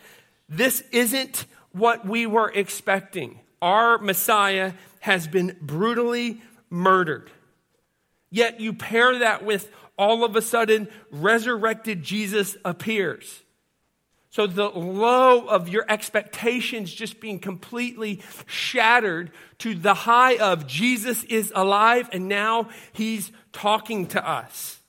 this 0.47 0.83
isn't 0.91 1.45
what 1.71 2.05
we 2.05 2.27
were 2.27 2.51
expecting. 2.53 3.39
Our 3.61 3.97
Messiah 3.97 4.73
has 4.99 5.27
been 5.27 5.57
brutally 5.61 6.41
murdered. 6.69 7.31
Yet 8.29 8.59
you 8.59 8.73
pair 8.73 9.19
that 9.19 9.43
with 9.43 9.71
all 9.97 10.23
of 10.23 10.35
a 10.35 10.41
sudden 10.41 10.87
resurrected 11.11 12.03
Jesus 12.03 12.55
appears. 12.63 13.41
So 14.33 14.47
the 14.47 14.67
low 14.67 15.45
of 15.45 15.69
your 15.69 15.85
expectations 15.87 16.91
just 16.91 17.19
being 17.19 17.37
completely 17.37 18.23
shattered 18.47 19.31
to 19.59 19.75
the 19.75 19.93
high 19.93 20.37
of 20.37 20.65
Jesus 20.65 21.23
is 21.25 21.53
alive 21.55 22.09
and 22.11 22.27
now 22.27 22.69
he's 22.93 23.31
talking 23.51 24.07
to 24.07 24.27
us. 24.27 24.79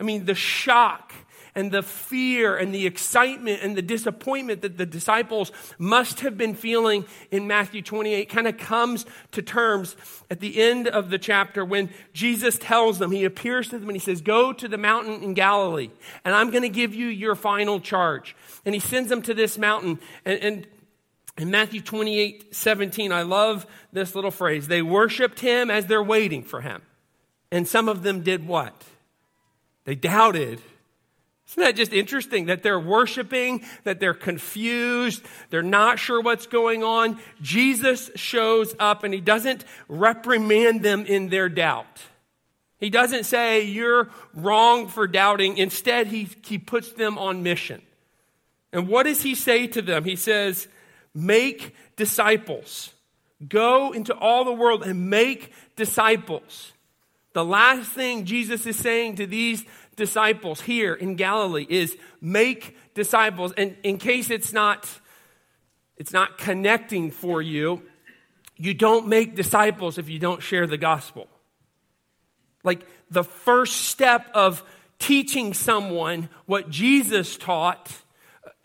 I 0.00 0.02
mean, 0.02 0.24
the 0.24 0.34
shock 0.34 1.14
and 1.54 1.72
the 1.72 1.82
fear 1.82 2.56
and 2.56 2.74
the 2.74 2.86
excitement 2.86 3.60
and 3.62 3.76
the 3.76 3.82
disappointment 3.82 4.62
that 4.62 4.78
the 4.78 4.86
disciples 4.86 5.52
must 5.78 6.20
have 6.20 6.36
been 6.36 6.54
feeling 6.54 7.04
in 7.30 7.46
Matthew 7.46 7.82
28 7.82 8.28
kind 8.28 8.46
of 8.46 8.56
comes 8.58 9.06
to 9.32 9.42
terms 9.42 9.96
at 10.30 10.40
the 10.40 10.60
end 10.62 10.88
of 10.88 11.10
the 11.10 11.18
chapter 11.18 11.64
when 11.64 11.90
Jesus 12.12 12.58
tells 12.58 12.98
them, 12.98 13.10
he 13.10 13.24
appears 13.24 13.68
to 13.70 13.78
them 13.78 13.88
and 13.88 13.96
he 13.96 14.00
says, 14.00 14.20
Go 14.20 14.52
to 14.52 14.68
the 14.68 14.78
mountain 14.78 15.22
in 15.22 15.34
Galilee, 15.34 15.90
and 16.24 16.34
I'm 16.34 16.50
going 16.50 16.62
to 16.62 16.68
give 16.68 16.94
you 16.94 17.06
your 17.06 17.34
final 17.34 17.80
charge. 17.80 18.36
And 18.64 18.74
he 18.74 18.80
sends 18.80 19.08
them 19.08 19.22
to 19.22 19.34
this 19.34 19.58
mountain. 19.58 19.98
And, 20.24 20.38
and 20.40 20.66
in 21.38 21.50
Matthew 21.50 21.80
28 21.80 22.54
17, 22.54 23.12
I 23.12 23.22
love 23.22 23.66
this 23.92 24.14
little 24.14 24.30
phrase. 24.30 24.68
They 24.68 24.82
worshiped 24.82 25.40
him 25.40 25.70
as 25.70 25.86
they're 25.86 26.02
waiting 26.02 26.42
for 26.42 26.60
him. 26.60 26.82
And 27.50 27.66
some 27.66 27.88
of 27.88 28.02
them 28.02 28.22
did 28.22 28.46
what? 28.46 28.84
They 29.84 29.94
doubted. 29.94 30.60
Isn't 31.50 31.64
that 31.64 31.74
just 31.74 31.92
interesting 31.92 32.46
that 32.46 32.62
they're 32.62 32.78
worshiping, 32.78 33.64
that 33.82 33.98
they're 33.98 34.14
confused, 34.14 35.24
they're 35.50 35.62
not 35.62 35.98
sure 35.98 36.20
what's 36.20 36.46
going 36.46 36.84
on? 36.84 37.18
Jesus 37.42 38.08
shows 38.14 38.72
up 38.78 39.02
and 39.02 39.12
he 39.12 39.20
doesn't 39.20 39.64
reprimand 39.88 40.82
them 40.82 41.04
in 41.06 41.28
their 41.28 41.48
doubt. 41.48 42.02
He 42.78 42.88
doesn't 42.88 43.24
say, 43.24 43.62
You're 43.62 44.10
wrong 44.32 44.86
for 44.86 45.08
doubting. 45.08 45.58
Instead, 45.58 46.06
he, 46.06 46.28
he 46.44 46.56
puts 46.56 46.92
them 46.92 47.18
on 47.18 47.42
mission. 47.42 47.82
And 48.72 48.86
what 48.86 49.02
does 49.02 49.22
he 49.22 49.34
say 49.34 49.66
to 49.66 49.82
them? 49.82 50.04
He 50.04 50.14
says, 50.14 50.68
Make 51.14 51.74
disciples. 51.96 52.94
Go 53.48 53.90
into 53.90 54.14
all 54.14 54.44
the 54.44 54.52
world 54.52 54.84
and 54.84 55.10
make 55.10 55.52
disciples. 55.74 56.72
The 57.32 57.44
last 57.44 57.90
thing 57.90 58.24
Jesus 58.24 58.66
is 58.66 58.76
saying 58.76 59.16
to 59.16 59.26
these 59.26 59.64
disciples 60.00 60.62
here 60.62 60.94
in 60.94 61.14
Galilee 61.14 61.66
is 61.68 61.94
make 62.22 62.74
disciples. 62.94 63.52
And 63.52 63.76
in 63.82 63.98
case 63.98 64.30
it's 64.30 64.50
not, 64.50 64.88
it's 65.98 66.12
not 66.12 66.38
connecting 66.38 67.10
for 67.10 67.42
you, 67.42 67.82
you 68.56 68.72
don't 68.72 69.08
make 69.08 69.36
disciples 69.36 69.98
if 69.98 70.08
you 70.08 70.18
don't 70.18 70.42
share 70.42 70.66
the 70.66 70.78
gospel. 70.78 71.28
Like 72.64 72.86
the 73.10 73.24
first 73.24 73.82
step 73.88 74.26
of 74.32 74.64
teaching 74.98 75.52
someone 75.52 76.30
what 76.46 76.70
Jesus 76.70 77.36
taught 77.36 77.92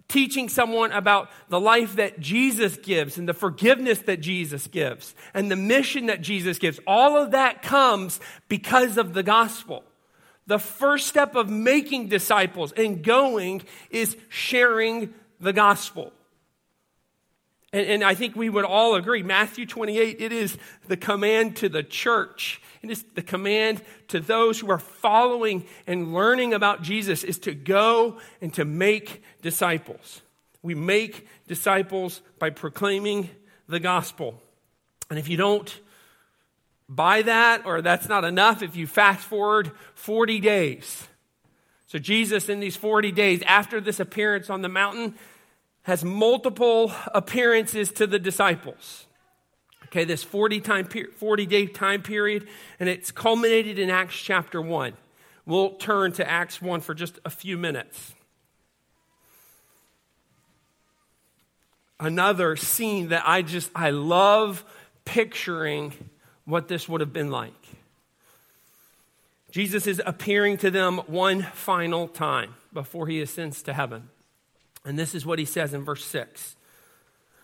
teaching 0.08 0.50
someone 0.50 0.92
about 0.92 1.32
the 1.50 1.60
life 1.60 1.96
that 1.96 2.20
Jesus 2.20 2.78
gives 2.78 3.18
and 3.18 3.28
the 3.28 3.34
forgiveness 3.34 4.00
that 4.02 4.22
Jesus 4.22 4.68
gives 4.68 5.16
and 5.34 5.50
the 5.50 5.56
mission 5.56 6.06
that 6.06 6.22
Jesus 6.22 6.60
gives. 6.60 6.80
All 6.86 7.18
of 7.18 7.32
that 7.32 7.64
comes 7.64 8.20
because 8.48 8.98
of 8.98 9.16
the 9.16 9.24
gospel. 9.24 9.84
The 10.48 10.60
first 10.60 11.08
step 11.08 11.36
of 11.36 11.50
making 11.50 12.10
disciples 12.10 12.72
and 12.74 13.04
going 13.04 13.64
is 13.90 14.16
sharing 14.30 15.14
the 15.40 15.54
gospel. 15.54 16.14
And, 17.74 17.88
and, 17.88 18.04
I 18.04 18.14
think 18.14 18.36
we 18.36 18.50
would 18.50 18.64
all 18.64 18.96
agree 18.96 19.22
Matthew 19.22 19.66
28, 19.66 20.22
it 20.22 20.32
is 20.32 20.58
the 20.88 20.96
command 20.96 21.58
to 21.58 21.68
the 21.68 21.84
church. 21.84 22.62
It 22.82 22.90
is 22.90 23.04
the 23.16 23.22
command 23.22 23.82
to 24.10 24.20
those 24.20 24.60
who 24.60 24.72
are 24.72 24.80
following 24.80 25.66
and 25.86 26.14
learning 26.14 26.54
about 26.54 26.84
Jesus 26.84 27.24
is 27.24 27.40
to 27.40 27.54
go 27.54 28.20
and 28.40 28.54
to 28.54 28.64
make 28.64 29.24
disciples. 29.42 30.22
We 30.62 30.74
make 30.74 31.28
disciples 31.48 32.22
by 32.40 32.52
proclaiming 32.52 33.30
the 33.68 33.80
gospel. 33.80 34.42
And 35.10 35.20
if 35.20 35.28
you 35.28 35.36
don't 35.36 35.80
buy 36.88 37.22
that 37.24 37.66
or 37.66 37.82
that's 37.82 38.08
not 38.08 38.24
enough, 38.24 38.62
if 38.62 38.76
you 38.76 38.88
fast 38.88 39.26
forward 39.26 39.72
40 39.96 40.40
days. 40.40 41.08
So 41.88 42.00
Jesus, 42.00 42.50
in 42.50 42.60
these 42.60 42.76
40 42.76 43.12
days 43.12 43.42
after 43.44 43.80
this 43.80 44.00
appearance 44.00 44.50
on 44.50 44.62
the 44.62 44.70
mountain, 44.70 45.16
has 45.84 46.04
multiple 46.04 46.92
appearances 47.14 47.92
to 47.94 48.08
the 48.08 48.20
disciples. 48.20 49.06
Okay, 49.86 50.04
this 50.04 50.24
40, 50.24 50.60
time, 50.62 50.86
40 50.86 51.46
day 51.46 51.68
time 51.68 52.02
period, 52.02 52.48
and 52.80 52.90
it's 52.90 53.12
culminated 53.12 53.78
in 53.80 53.90
Acts 53.90 54.16
chapter 54.16 54.62
1. 54.62 54.94
We'll 55.46 55.76
turn 55.76 56.12
to 56.14 56.30
Acts 56.30 56.62
1 56.62 56.82
for 56.82 56.96
just 56.96 57.20
a 57.24 57.30
few 57.30 57.58
minutes. 57.58 58.14
Another 62.00 62.56
scene 62.56 63.10
that 63.10 63.24
I 63.26 63.42
just, 63.44 63.70
I 63.76 63.92
love 63.92 64.66
picturing 65.06 65.94
what 66.46 66.68
this 66.68 66.88
would 66.88 67.02
have 67.02 67.14
been 67.14 67.32
like. 67.32 67.54
Jesus 69.52 69.88
is 69.88 70.02
appearing 70.06 70.58
to 70.58 70.70
them 70.70 70.98
one 71.08 71.42
final 71.42 72.08
time 72.08 72.56
before 72.74 73.08
he 73.08 73.22
ascends 73.22 73.62
to 73.64 73.74
heaven. 73.74 74.10
And 74.84 75.00
this 75.00 75.16
is 75.16 75.26
what 75.26 75.40
he 75.40 75.46
says 75.46 75.74
in 75.74 75.84
verse 75.84 76.06
6. 76.06 76.56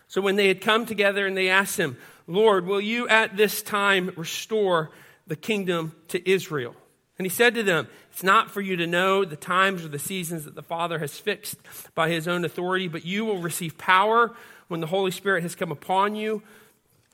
So 0.08 0.22
when 0.22 0.36
they 0.36 0.50
had 0.50 0.62
come 0.62 0.86
together 0.86 1.26
and 1.26 1.38
they 1.38 1.50
asked 1.50 1.78
him, 1.78 1.98
Lord, 2.28 2.66
will 2.66 2.82
you 2.82 3.08
at 3.08 3.38
this 3.38 3.62
time 3.62 4.12
restore 4.18 4.92
the 5.26 5.38
kingdom 5.38 5.96
to 6.10 6.30
Israel? 6.30 6.76
And 7.18 7.26
he 7.26 7.30
said 7.30 7.56
to 7.56 7.64
them, 7.64 7.88
It's 8.12 8.24
not 8.24 8.52
for 8.52 8.62
you 8.62 8.76
to 8.76 8.88
know 8.88 9.24
the 9.24 9.36
times 9.36 9.86
or 9.86 9.88
the 9.88 10.00
seasons 10.00 10.46
that 10.46 10.56
the 10.56 10.62
Father 10.62 11.00
has 11.00 11.18
fixed 11.18 11.58
by 11.96 12.10
his 12.10 12.28
own 12.28 12.44
authority, 12.44 12.88
but 12.88 13.06
you 13.06 13.26
will 13.26 13.38
receive 13.38 13.78
power 13.78 14.36
when 14.68 14.82
the 14.82 14.88
Holy 14.88 15.12
Spirit 15.12 15.44
has 15.44 15.56
come 15.56 15.72
upon 15.72 16.16
you, 16.16 16.42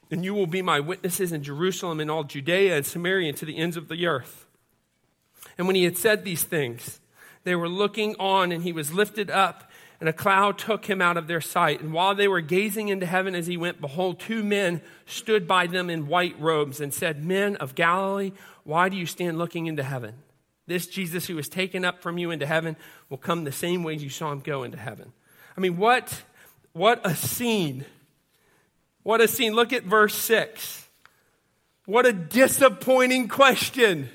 and 0.09 0.23
you 0.23 0.33
will 0.33 0.47
be 0.47 0.61
my 0.61 0.79
witnesses 0.79 1.31
in 1.31 1.43
Jerusalem 1.43 1.99
and 1.99 2.09
all 2.09 2.23
Judea 2.23 2.77
and 2.77 2.85
Samaria 2.85 3.29
and 3.29 3.37
to 3.37 3.45
the 3.45 3.57
ends 3.57 3.77
of 3.77 3.87
the 3.87 4.05
earth. 4.05 4.45
And 5.57 5.67
when 5.67 5.75
he 5.75 5.83
had 5.83 5.97
said 5.97 6.23
these 6.23 6.43
things, 6.43 6.99
they 7.43 7.55
were 7.55 7.69
looking 7.69 8.15
on, 8.19 8.51
and 8.51 8.63
he 8.63 8.73
was 8.73 8.93
lifted 8.93 9.31
up, 9.31 9.71
and 9.99 10.07
a 10.07 10.13
cloud 10.13 10.57
took 10.57 10.85
him 10.85 11.01
out 11.01 11.17
of 11.17 11.27
their 11.27 11.41
sight. 11.41 11.81
And 11.81 11.93
while 11.93 12.13
they 12.13 12.27
were 12.27 12.41
gazing 12.41 12.89
into 12.89 13.05
heaven 13.05 13.33
as 13.33 13.47
he 13.47 13.57
went, 13.57 13.81
behold, 13.81 14.19
two 14.19 14.43
men 14.43 14.81
stood 15.05 15.47
by 15.47 15.65
them 15.65 15.89
in 15.89 16.07
white 16.07 16.39
robes 16.39 16.79
and 16.79 16.93
said, 16.93 17.23
Men 17.23 17.55
of 17.55 17.73
Galilee, 17.73 18.33
why 18.63 18.89
do 18.89 18.97
you 18.97 19.05
stand 19.05 19.37
looking 19.37 19.65
into 19.65 19.83
heaven? 19.83 20.15
This 20.67 20.85
Jesus 20.85 21.25
who 21.27 21.35
was 21.35 21.47
taken 21.47 21.85
up 21.85 22.01
from 22.01 22.17
you 22.17 22.29
into 22.29 22.45
heaven 22.45 22.75
will 23.09 23.17
come 23.17 23.45
the 23.45 23.51
same 23.51 23.83
way 23.83 23.95
you 23.95 24.09
saw 24.09 24.31
him 24.31 24.41
go 24.41 24.63
into 24.63 24.77
heaven. 24.77 25.13
I 25.55 25.61
mean, 25.61 25.77
what, 25.77 26.23
what 26.73 27.01
a 27.03 27.15
scene. 27.15 27.85
What 29.07 29.21
a 29.21 29.27
scene. 29.29 29.53
Look 29.53 29.71
at 29.71 29.85
verse 29.85 30.13
6. 30.15 30.85
What 31.85 32.05
a 32.05 32.11
disappointing 32.11 33.29
question. 33.29 34.09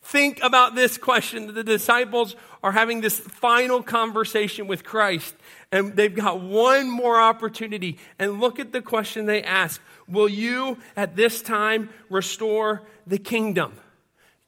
Think 0.00 0.40
about 0.44 0.76
this 0.76 0.96
question. 0.96 1.52
The 1.52 1.64
disciples 1.64 2.36
are 2.62 2.70
having 2.70 3.00
this 3.00 3.18
final 3.18 3.82
conversation 3.82 4.68
with 4.68 4.84
Christ, 4.84 5.34
and 5.72 5.96
they've 5.96 6.14
got 6.14 6.38
one 6.38 6.88
more 6.88 7.20
opportunity. 7.20 7.98
And 8.16 8.38
look 8.38 8.60
at 8.60 8.70
the 8.70 8.80
question 8.80 9.26
they 9.26 9.42
ask 9.42 9.80
Will 10.06 10.28
you 10.28 10.78
at 10.96 11.16
this 11.16 11.42
time 11.42 11.90
restore 12.10 12.82
the 13.08 13.18
kingdom? 13.18 13.72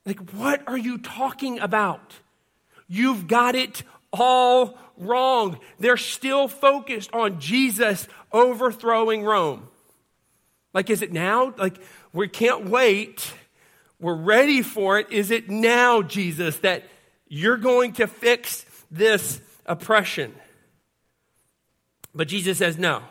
Like, 0.06 0.20
what 0.30 0.62
are 0.68 0.78
you 0.78 0.98
talking 0.98 1.58
about? 1.58 2.14
You've 2.86 3.26
got 3.26 3.56
it 3.56 3.82
all 4.12 4.78
wrong. 5.00 5.58
They're 5.78 5.96
still 5.96 6.48
focused 6.48 7.12
on 7.12 7.40
Jesus 7.40 8.06
overthrowing 8.32 9.24
Rome. 9.24 9.68
Like, 10.72 10.90
is 10.90 11.02
it 11.02 11.12
now? 11.12 11.54
Like, 11.56 11.80
we 12.12 12.28
can't 12.28 12.68
wait 12.68 13.32
we're 14.00 14.14
ready 14.14 14.62
for 14.62 14.98
it. 14.98 15.12
Is 15.12 15.30
it 15.30 15.50
now, 15.50 16.00
Jesus, 16.00 16.56
that 16.58 16.84
you're 17.28 17.58
going 17.58 17.92
to 17.94 18.06
fix 18.06 18.64
this 18.90 19.40
oppression? 19.66 20.34
But 22.14 22.28
Jesus 22.28 22.58
says, 22.58 22.78
no. 22.78 23.02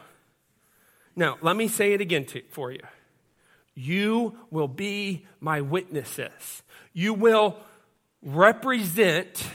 Now, 1.15 1.37
let 1.41 1.55
me 1.55 1.67
say 1.67 1.93
it 1.93 2.01
again 2.01 2.25
to, 2.27 2.41
for 2.49 2.71
you. 2.71 2.81
You 3.75 4.35
will 4.49 4.67
be 4.67 5.27
my 5.39 5.61
witnesses. 5.61 6.63
You 6.91 7.13
will 7.13 7.57
represent 8.23 9.45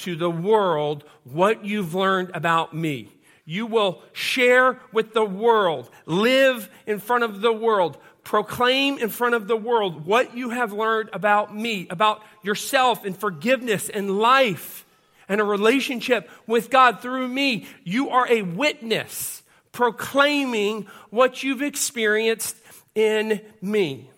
to 0.00 0.16
the 0.16 0.30
world 0.30 1.04
what 1.24 1.64
you've 1.64 1.94
learned 1.94 2.30
about 2.34 2.74
me. 2.74 3.08
You 3.44 3.66
will 3.66 4.02
share 4.12 4.78
with 4.92 5.12
the 5.12 5.24
world, 5.24 5.90
live 6.06 6.70
in 6.86 6.98
front 6.98 7.24
of 7.24 7.40
the 7.40 7.52
world, 7.52 7.98
proclaim 8.22 8.98
in 8.98 9.08
front 9.08 9.34
of 9.34 9.48
the 9.48 9.56
world 9.56 10.06
what 10.06 10.36
you 10.36 10.50
have 10.50 10.72
learned 10.72 11.10
about 11.12 11.54
me, 11.54 11.88
about 11.90 12.22
yourself 12.42 13.04
and 13.04 13.16
forgiveness 13.16 13.88
and 13.88 14.18
life 14.18 14.86
and 15.28 15.40
a 15.40 15.44
relationship 15.44 16.28
with 16.46 16.70
God 16.70 17.00
through 17.00 17.28
me. 17.28 17.66
You 17.84 18.10
are 18.10 18.30
a 18.30 18.42
witness 18.42 19.42
proclaiming 19.72 20.86
what 21.10 21.42
you've 21.42 21.62
experienced 21.62 22.56
in 22.94 23.40
me. 23.62 24.10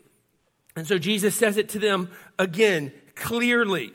And 0.75 0.87
so 0.87 0.99
Jesus 0.99 1.35
says 1.35 1.57
it 1.59 1.71
to 1.71 1.79
them 1.79 2.11
again 2.39 2.93
clearly 3.15 3.93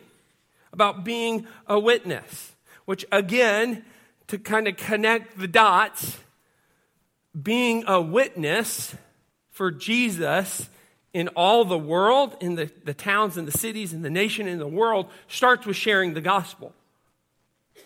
about 0.77 1.03
being 1.03 1.48
a 1.65 1.79
witness, 1.79 2.53
which 2.86 3.03
again, 3.12 3.84
to 4.27 4.38
kind 4.38 4.67
of 4.67 4.77
connect 4.77 5.39
the 5.39 5.48
dots, 5.48 6.19
being 7.41 7.84
a 7.88 8.00
witness 8.00 8.93
for 9.50 9.72
Jesus 9.72 10.69
in 11.15 11.29
all 11.29 11.66
the 11.66 11.79
world, 11.79 12.37
in 12.42 12.53
the, 12.53 12.70
the 12.85 12.94
towns 12.94 13.37
and 13.37 13.48
the 13.48 13.57
cities 13.57 13.92
and 13.92 14.05
the 14.05 14.09
nation 14.11 14.48
and 14.48 14.61
the 14.61 14.68
world, 14.68 15.07
starts 15.27 15.66
with 15.66 15.75
sharing 15.75 16.13
the 16.13 16.22
gospel. 16.22 16.75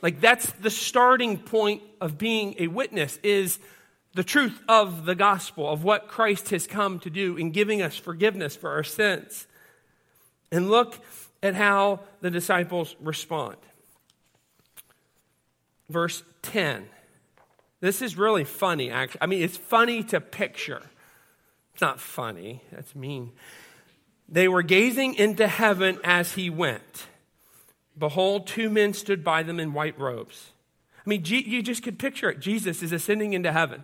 Like 0.01 0.19
that's 0.19 0.51
the 0.51 0.69
starting 0.69 1.38
point 1.38 1.82
of 2.01 2.17
being 2.17 2.56
a 2.60 2.67
witness 2.67 3.19
is 3.23 3.58
the 4.15 4.25
truth 4.25 4.62
of 4.67 5.06
the 5.06 5.15
gospel, 5.15 5.69
of 5.69 5.86
what 5.86 6.10
Christ 6.10 6.49
has 6.49 6.67
come 6.67 6.99
to 6.99 7.10
do 7.10 7.38
in 7.38 7.51
giving 7.51 7.82
us 7.82 7.95
forgiveness 7.95 8.58
for 8.58 8.71
our 8.71 8.84
sins. 8.84 9.47
And 10.51 10.69
look 10.69 10.99
at 11.43 11.56
how 11.56 12.01
the 12.21 12.30
disciples 12.30 12.95
respond. 12.99 13.58
Verse 15.89 16.23
10. 16.43 16.88
This 17.80 18.01
is 18.01 18.17
really 18.17 18.43
funny, 18.43 18.91
actually. 18.91 19.21
I 19.21 19.25
mean, 19.25 19.41
it's 19.41 19.58
funny 19.58 20.04
to 20.06 20.21
picture. 20.21 20.84
It's 21.73 21.82
not 21.82 21.99
funny, 21.99 22.62
that's 22.71 22.95
mean. 22.95 23.32
They 24.30 24.47
were 24.47 24.62
gazing 24.62 25.15
into 25.15 25.47
heaven 25.47 25.99
as 26.04 26.34
he 26.34 26.49
went. 26.49 27.08
Behold, 27.97 28.47
two 28.47 28.69
men 28.69 28.93
stood 28.93 29.23
by 29.23 29.43
them 29.43 29.60
in 29.60 29.73
white 29.73 29.99
robes. 29.99 30.51
I 31.06 31.10
mean, 31.10 31.23
you 31.25 31.62
just 31.63 31.84
could 31.84 31.97
picture 31.97 32.30
it. 32.30 32.39
Jesus 32.39 32.84
is 32.84 32.91
ascending 32.91 33.34
into 33.34 33.51
heaven. 33.51 33.84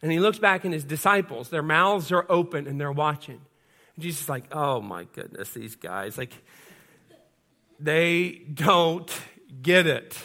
And 0.00 0.10
he 0.10 0.20
looks 0.20 0.38
back 0.38 0.64
and 0.64 0.72
his 0.72 0.84
disciples, 0.84 1.48
their 1.48 1.62
mouths 1.62 2.10
are 2.10 2.26
open 2.28 2.66
and 2.66 2.80
they're 2.80 2.92
watching. 2.92 3.40
And 3.94 4.02
Jesus 4.02 4.22
is 4.22 4.28
like, 4.28 4.44
oh 4.52 4.80
my 4.80 5.04
goodness, 5.04 5.50
these 5.50 5.76
guys, 5.76 6.16
like, 6.16 6.32
they 7.82 8.42
don't 8.52 9.10
get 9.60 9.86
it. 9.86 10.16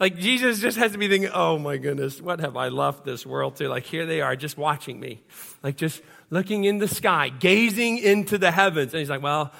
Like 0.00 0.18
Jesus 0.18 0.60
just 0.60 0.76
has 0.76 0.92
to 0.92 0.98
be 0.98 1.08
thinking, 1.08 1.30
oh 1.32 1.58
my 1.58 1.76
goodness, 1.76 2.20
what 2.20 2.40
have 2.40 2.56
I 2.56 2.68
left 2.68 3.04
this 3.04 3.24
world 3.24 3.56
to? 3.56 3.68
Like 3.68 3.84
here 3.84 4.06
they 4.06 4.20
are 4.20 4.36
just 4.36 4.58
watching 4.58 4.98
me, 4.98 5.22
like 5.62 5.76
just 5.76 6.02
looking 6.30 6.64
in 6.64 6.78
the 6.78 6.88
sky, 6.88 7.28
gazing 7.28 7.98
into 7.98 8.36
the 8.36 8.50
heavens. 8.50 8.92
And 8.92 8.98
he's 8.98 9.10
like, 9.10 9.22
well, 9.22 9.52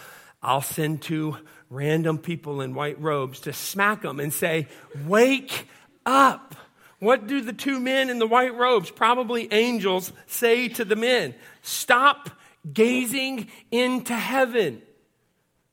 I'll 0.42 0.60
send 0.60 1.02
two 1.02 1.37
random 1.70 2.18
people 2.18 2.60
in 2.60 2.74
white 2.74 3.00
robes 3.00 3.40
to 3.40 3.52
smack 3.52 4.02
them 4.02 4.20
and 4.20 4.32
say, 4.32 4.68
wake 5.06 5.68
up. 6.04 6.54
What 6.98 7.26
do 7.26 7.40
the 7.40 7.52
two 7.52 7.80
men 7.80 8.10
in 8.10 8.18
the 8.18 8.26
white 8.26 8.54
robes, 8.54 8.90
probably 8.90 9.52
angels, 9.52 10.12
say 10.26 10.68
to 10.68 10.84
the 10.84 10.96
men? 10.96 11.34
Stop 11.62 12.30
gazing 12.72 13.48
into 13.70 14.14
heaven. 14.14 14.82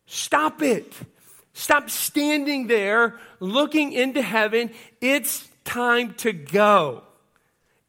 Stop 0.06 0.62
it. 0.62 0.94
Stop 1.54 1.90
standing 1.90 2.68
there 2.68 3.20
looking 3.40 3.94
into 3.94 4.22
heaven. 4.22 4.72
It's 5.02 5.48
time 5.66 6.14
to 6.16 6.34
go. 6.34 7.04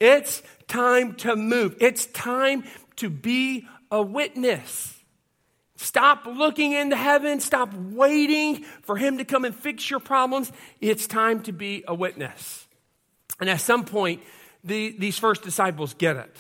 It's 0.01 0.43
time 0.67 1.15
to 1.17 1.37
move. 1.37 1.77
It's 1.81 2.07
time 2.07 2.65
to 2.97 3.09
be 3.09 3.67
a 3.91 4.03
witness. 4.03 4.99
Stop 5.77 6.27
looking 6.27 6.73
into 6.73 6.97
heaven. 6.97 7.41
Stop 7.41 7.75
waiting 7.75 8.65
for 8.83 8.97
Him 8.97 9.19
to 9.19 9.25
come 9.25 9.45
and 9.45 9.55
fix 9.55 9.91
your 9.91 10.01
problems. 10.01 10.51
It's 10.81 11.07
time 11.07 11.43
to 11.43 11.53
be 11.53 11.85
a 11.87 11.95
witness. 11.95 12.67
And 13.41 13.51
at 13.51 13.61
some 13.61 13.85
point, 13.85 14.23
the, 14.65 14.95
these 14.99 15.19
first 15.19 15.43
disciples 15.43 15.95
get 15.95 16.17
it. 16.17 16.37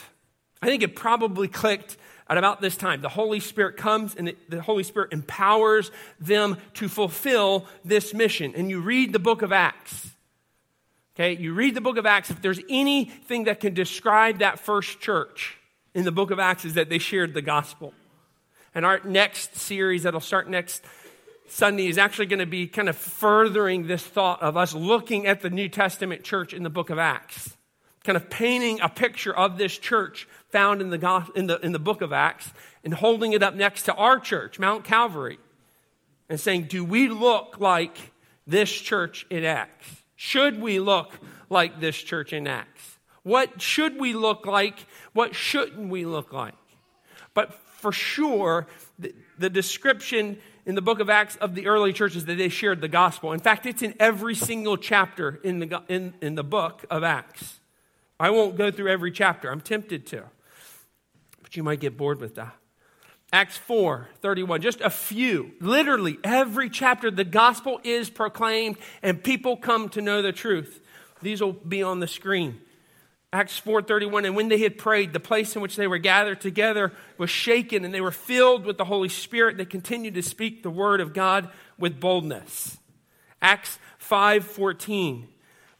I 0.60 0.66
think 0.66 0.82
it 0.82 0.94
probably 0.94 1.48
clicked 1.48 1.96
at 2.32 2.38
about 2.38 2.62
this 2.62 2.78
time. 2.78 3.02
The 3.02 3.10
Holy 3.10 3.40
Spirit 3.40 3.76
comes 3.76 4.14
and 4.14 4.34
the 4.48 4.62
Holy 4.62 4.84
Spirit 4.84 5.12
empowers 5.12 5.90
them 6.18 6.56
to 6.74 6.88
fulfill 6.88 7.66
this 7.84 8.14
mission. 8.14 8.54
And 8.56 8.70
you 8.70 8.80
read 8.80 9.12
the 9.12 9.18
book 9.18 9.42
of 9.42 9.52
Acts. 9.52 10.08
Okay, 11.14 11.36
you 11.36 11.52
read 11.52 11.74
the 11.74 11.82
book 11.82 11.98
of 11.98 12.06
Acts. 12.06 12.30
If 12.30 12.40
there's 12.40 12.60
anything 12.70 13.44
that 13.44 13.60
can 13.60 13.74
describe 13.74 14.38
that 14.38 14.58
first 14.58 14.98
church 14.98 15.58
in 15.92 16.06
the 16.06 16.10
book 16.10 16.30
of 16.30 16.38
Acts, 16.38 16.64
is 16.64 16.72
that 16.72 16.88
they 16.88 16.96
shared 16.96 17.34
the 17.34 17.42
gospel. 17.42 17.92
And 18.74 18.86
our 18.86 19.00
next 19.04 19.56
series 19.56 20.04
that'll 20.04 20.20
start 20.20 20.48
next 20.48 20.82
Sunday 21.48 21.86
is 21.86 21.98
actually 21.98 22.26
going 22.26 22.38
to 22.38 22.46
be 22.46 22.66
kind 22.66 22.88
of 22.88 22.96
furthering 22.96 23.86
this 23.86 24.02
thought 24.02 24.40
of 24.40 24.56
us 24.56 24.72
looking 24.72 25.26
at 25.26 25.42
the 25.42 25.50
New 25.50 25.68
Testament 25.68 26.24
church 26.24 26.54
in 26.54 26.62
the 26.62 26.70
book 26.70 26.88
of 26.88 26.98
Acts, 26.98 27.58
kind 28.04 28.16
of 28.16 28.30
painting 28.30 28.80
a 28.80 28.88
picture 28.88 29.36
of 29.36 29.58
this 29.58 29.76
church 29.76 30.26
found 30.52 30.80
in 30.80 30.90
the, 30.90 31.26
in 31.34 31.46
the, 31.46 31.58
in 31.60 31.72
the 31.72 31.78
book 31.78 32.02
of 32.02 32.12
Acts 32.12 32.52
and 32.84 32.94
holding 32.94 33.32
it 33.32 33.42
up 33.42 33.54
next 33.54 33.84
to 33.84 33.94
our 33.94 34.20
church, 34.20 34.58
Mount 34.58 34.84
Calvary, 34.84 35.38
and 36.28 36.38
saying, 36.38 36.64
Do 36.64 36.84
we 36.84 37.08
look 37.08 37.56
like 37.58 38.12
this 38.46 38.70
church 38.70 39.26
in 39.30 39.44
Acts? 39.44 40.02
Should 40.14 40.60
we 40.60 40.78
look 40.78 41.18
like 41.50 41.80
this 41.80 41.96
church 41.96 42.32
in 42.32 42.46
Acts? 42.46 42.98
What 43.22 43.60
should 43.60 43.98
we 43.98 44.12
look 44.12 44.46
like? 44.46 44.86
What 45.12 45.34
shouldn't 45.34 45.88
we 45.88 46.04
look 46.04 46.32
like? 46.32 46.54
But 47.34 47.54
for 47.54 47.92
sure, 47.92 48.66
the, 48.98 49.14
the 49.38 49.50
description 49.50 50.38
in 50.66 50.74
the 50.74 50.82
book 50.82 51.00
of 51.00 51.10
Acts 51.10 51.36
of 51.36 51.54
the 51.54 51.66
early 51.66 51.92
churches 51.92 52.26
that 52.26 52.36
they 52.36 52.48
shared 52.48 52.80
the 52.80 52.88
gospel. 52.88 53.32
In 53.32 53.40
fact, 53.40 53.66
it's 53.66 53.82
in 53.82 53.94
every 53.98 54.34
single 54.34 54.76
chapter 54.76 55.40
in 55.42 55.58
the, 55.58 55.82
in, 55.88 56.14
in 56.20 56.34
the 56.34 56.44
book 56.44 56.84
of 56.90 57.02
Acts. 57.02 57.60
I 58.20 58.30
won't 58.30 58.56
go 58.56 58.70
through 58.70 58.88
every 58.88 59.10
chapter. 59.10 59.50
I'm 59.50 59.60
tempted 59.60 60.06
to. 60.08 60.24
But 61.52 61.58
you 61.58 61.64
might 61.64 61.80
get 61.80 61.98
bored 61.98 62.18
with 62.18 62.36
that. 62.36 62.56
Acts 63.30 63.58
4 63.58 64.08
31, 64.22 64.62
just 64.62 64.80
a 64.80 64.88
few. 64.88 65.52
Literally, 65.60 66.16
every 66.24 66.70
chapter, 66.70 67.10
the 67.10 67.24
gospel 67.24 67.78
is 67.84 68.08
proclaimed 68.08 68.78
and 69.02 69.22
people 69.22 69.58
come 69.58 69.90
to 69.90 70.00
know 70.00 70.22
the 70.22 70.32
truth. 70.32 70.80
These 71.20 71.42
will 71.42 71.52
be 71.52 71.82
on 71.82 72.00
the 72.00 72.06
screen. 72.06 72.62
Acts 73.34 73.60
4:31 73.60 74.24
and 74.24 74.34
when 74.34 74.48
they 74.48 74.60
had 74.60 74.78
prayed 74.78 75.12
the 75.12 75.20
place 75.20 75.54
in 75.54 75.60
which 75.60 75.76
they 75.76 75.86
were 75.86 75.98
gathered 75.98 76.40
together 76.40 76.90
was 77.18 77.28
shaken 77.28 77.84
and 77.84 77.92
they 77.92 78.00
were 78.00 78.10
filled 78.10 78.64
with 78.64 78.78
the 78.78 78.86
Holy 78.86 79.10
Spirit 79.10 79.58
they 79.58 79.66
continued 79.66 80.14
to 80.14 80.22
speak 80.22 80.62
the 80.62 80.70
word 80.70 81.02
of 81.02 81.12
God 81.12 81.50
with 81.76 82.00
boldness. 82.00 82.78
Acts 83.42 83.78
5:14 83.98 85.28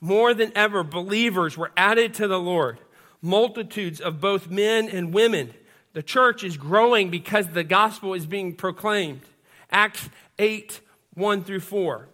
More 0.02 0.34
than 0.34 0.52
ever 0.54 0.84
believers 0.84 1.56
were 1.56 1.72
added 1.78 2.12
to 2.12 2.28
the 2.28 2.38
Lord 2.38 2.78
multitudes 3.22 4.00
of 4.00 4.20
both 4.20 4.50
men 4.50 4.88
and 4.88 5.14
women 5.14 5.54
the 5.92 6.02
church 6.02 6.42
is 6.44 6.56
growing 6.56 7.10
because 7.10 7.48
the 7.48 7.64
gospel 7.64 8.14
is 8.14 8.26
being 8.26 8.54
proclaimed. 8.54 9.22
Acts 9.70 10.08
8 10.38 10.80
1 11.14 11.44
through 11.44 11.60
4. 11.60 12.08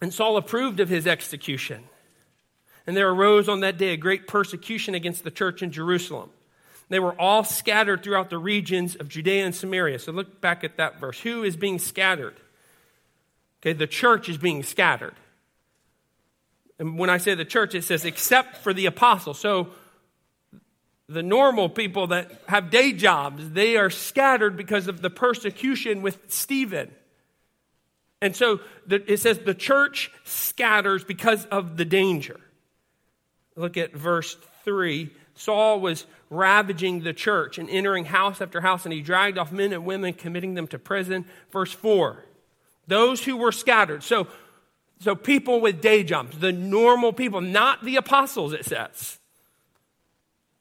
And 0.00 0.12
Saul 0.12 0.36
approved 0.36 0.80
of 0.80 0.88
his 0.88 1.06
execution. 1.06 1.84
And 2.86 2.96
there 2.96 3.10
arose 3.10 3.48
on 3.48 3.60
that 3.60 3.78
day 3.78 3.88
a 3.88 3.96
great 3.96 4.26
persecution 4.26 4.94
against 4.94 5.24
the 5.24 5.30
church 5.30 5.62
in 5.62 5.72
Jerusalem. 5.72 6.30
They 6.88 7.00
were 7.00 7.18
all 7.20 7.44
scattered 7.44 8.02
throughout 8.02 8.30
the 8.30 8.38
regions 8.38 8.94
of 8.96 9.08
Judea 9.08 9.44
and 9.44 9.54
Samaria. 9.54 9.98
So 9.98 10.12
look 10.12 10.40
back 10.40 10.64
at 10.64 10.76
that 10.78 10.98
verse. 10.98 11.20
Who 11.20 11.42
is 11.42 11.56
being 11.56 11.78
scattered? 11.78 12.36
Okay, 13.60 13.72
the 13.72 13.86
church 13.86 14.28
is 14.28 14.38
being 14.38 14.62
scattered. 14.62 15.14
And 16.78 16.98
when 16.98 17.10
I 17.10 17.18
say 17.18 17.34
the 17.34 17.44
church, 17.44 17.74
it 17.74 17.82
says 17.82 18.04
except 18.04 18.58
for 18.58 18.72
the 18.72 18.86
apostles. 18.86 19.38
So 19.38 19.68
the 21.08 21.22
normal 21.22 21.68
people 21.68 22.08
that 22.08 22.30
have 22.48 22.70
day 22.70 22.92
jobs, 22.92 23.50
they 23.50 23.76
are 23.76 23.90
scattered 23.90 24.56
because 24.56 24.88
of 24.88 25.00
the 25.00 25.10
persecution 25.10 26.02
with 26.02 26.18
Stephen. 26.28 26.90
And 28.20 28.34
so 28.36 28.60
it 28.90 29.20
says 29.20 29.38
the 29.38 29.54
church 29.54 30.10
scatters 30.24 31.04
because 31.04 31.46
of 31.46 31.76
the 31.76 31.84
danger. 31.84 32.40
Look 33.56 33.76
at 33.76 33.94
verse 33.94 34.36
3. 34.64 35.10
Saul 35.34 35.80
was 35.80 36.04
ravaging 36.30 37.04
the 37.04 37.12
church 37.12 37.58
and 37.58 37.70
entering 37.70 38.04
house 38.04 38.40
after 38.40 38.60
house, 38.60 38.84
and 38.84 38.92
he 38.92 39.00
dragged 39.00 39.38
off 39.38 39.52
men 39.52 39.72
and 39.72 39.86
women, 39.86 40.12
committing 40.12 40.54
them 40.54 40.66
to 40.68 40.78
prison. 40.78 41.24
Verse 41.52 41.72
4. 41.72 42.24
Those 42.86 43.24
who 43.24 43.36
were 43.36 43.52
scattered. 43.52 44.02
So, 44.02 44.26
so 45.00 45.14
people 45.14 45.60
with 45.60 45.80
day 45.80 46.02
jobs, 46.02 46.38
the 46.38 46.52
normal 46.52 47.12
people, 47.12 47.40
not 47.40 47.84
the 47.84 47.96
apostles, 47.96 48.52
it 48.52 48.64
says 48.64 49.17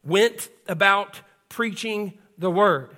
went 0.04 0.50
about 0.68 1.22
preaching 1.50 2.18
the 2.38 2.52
word. 2.52 2.90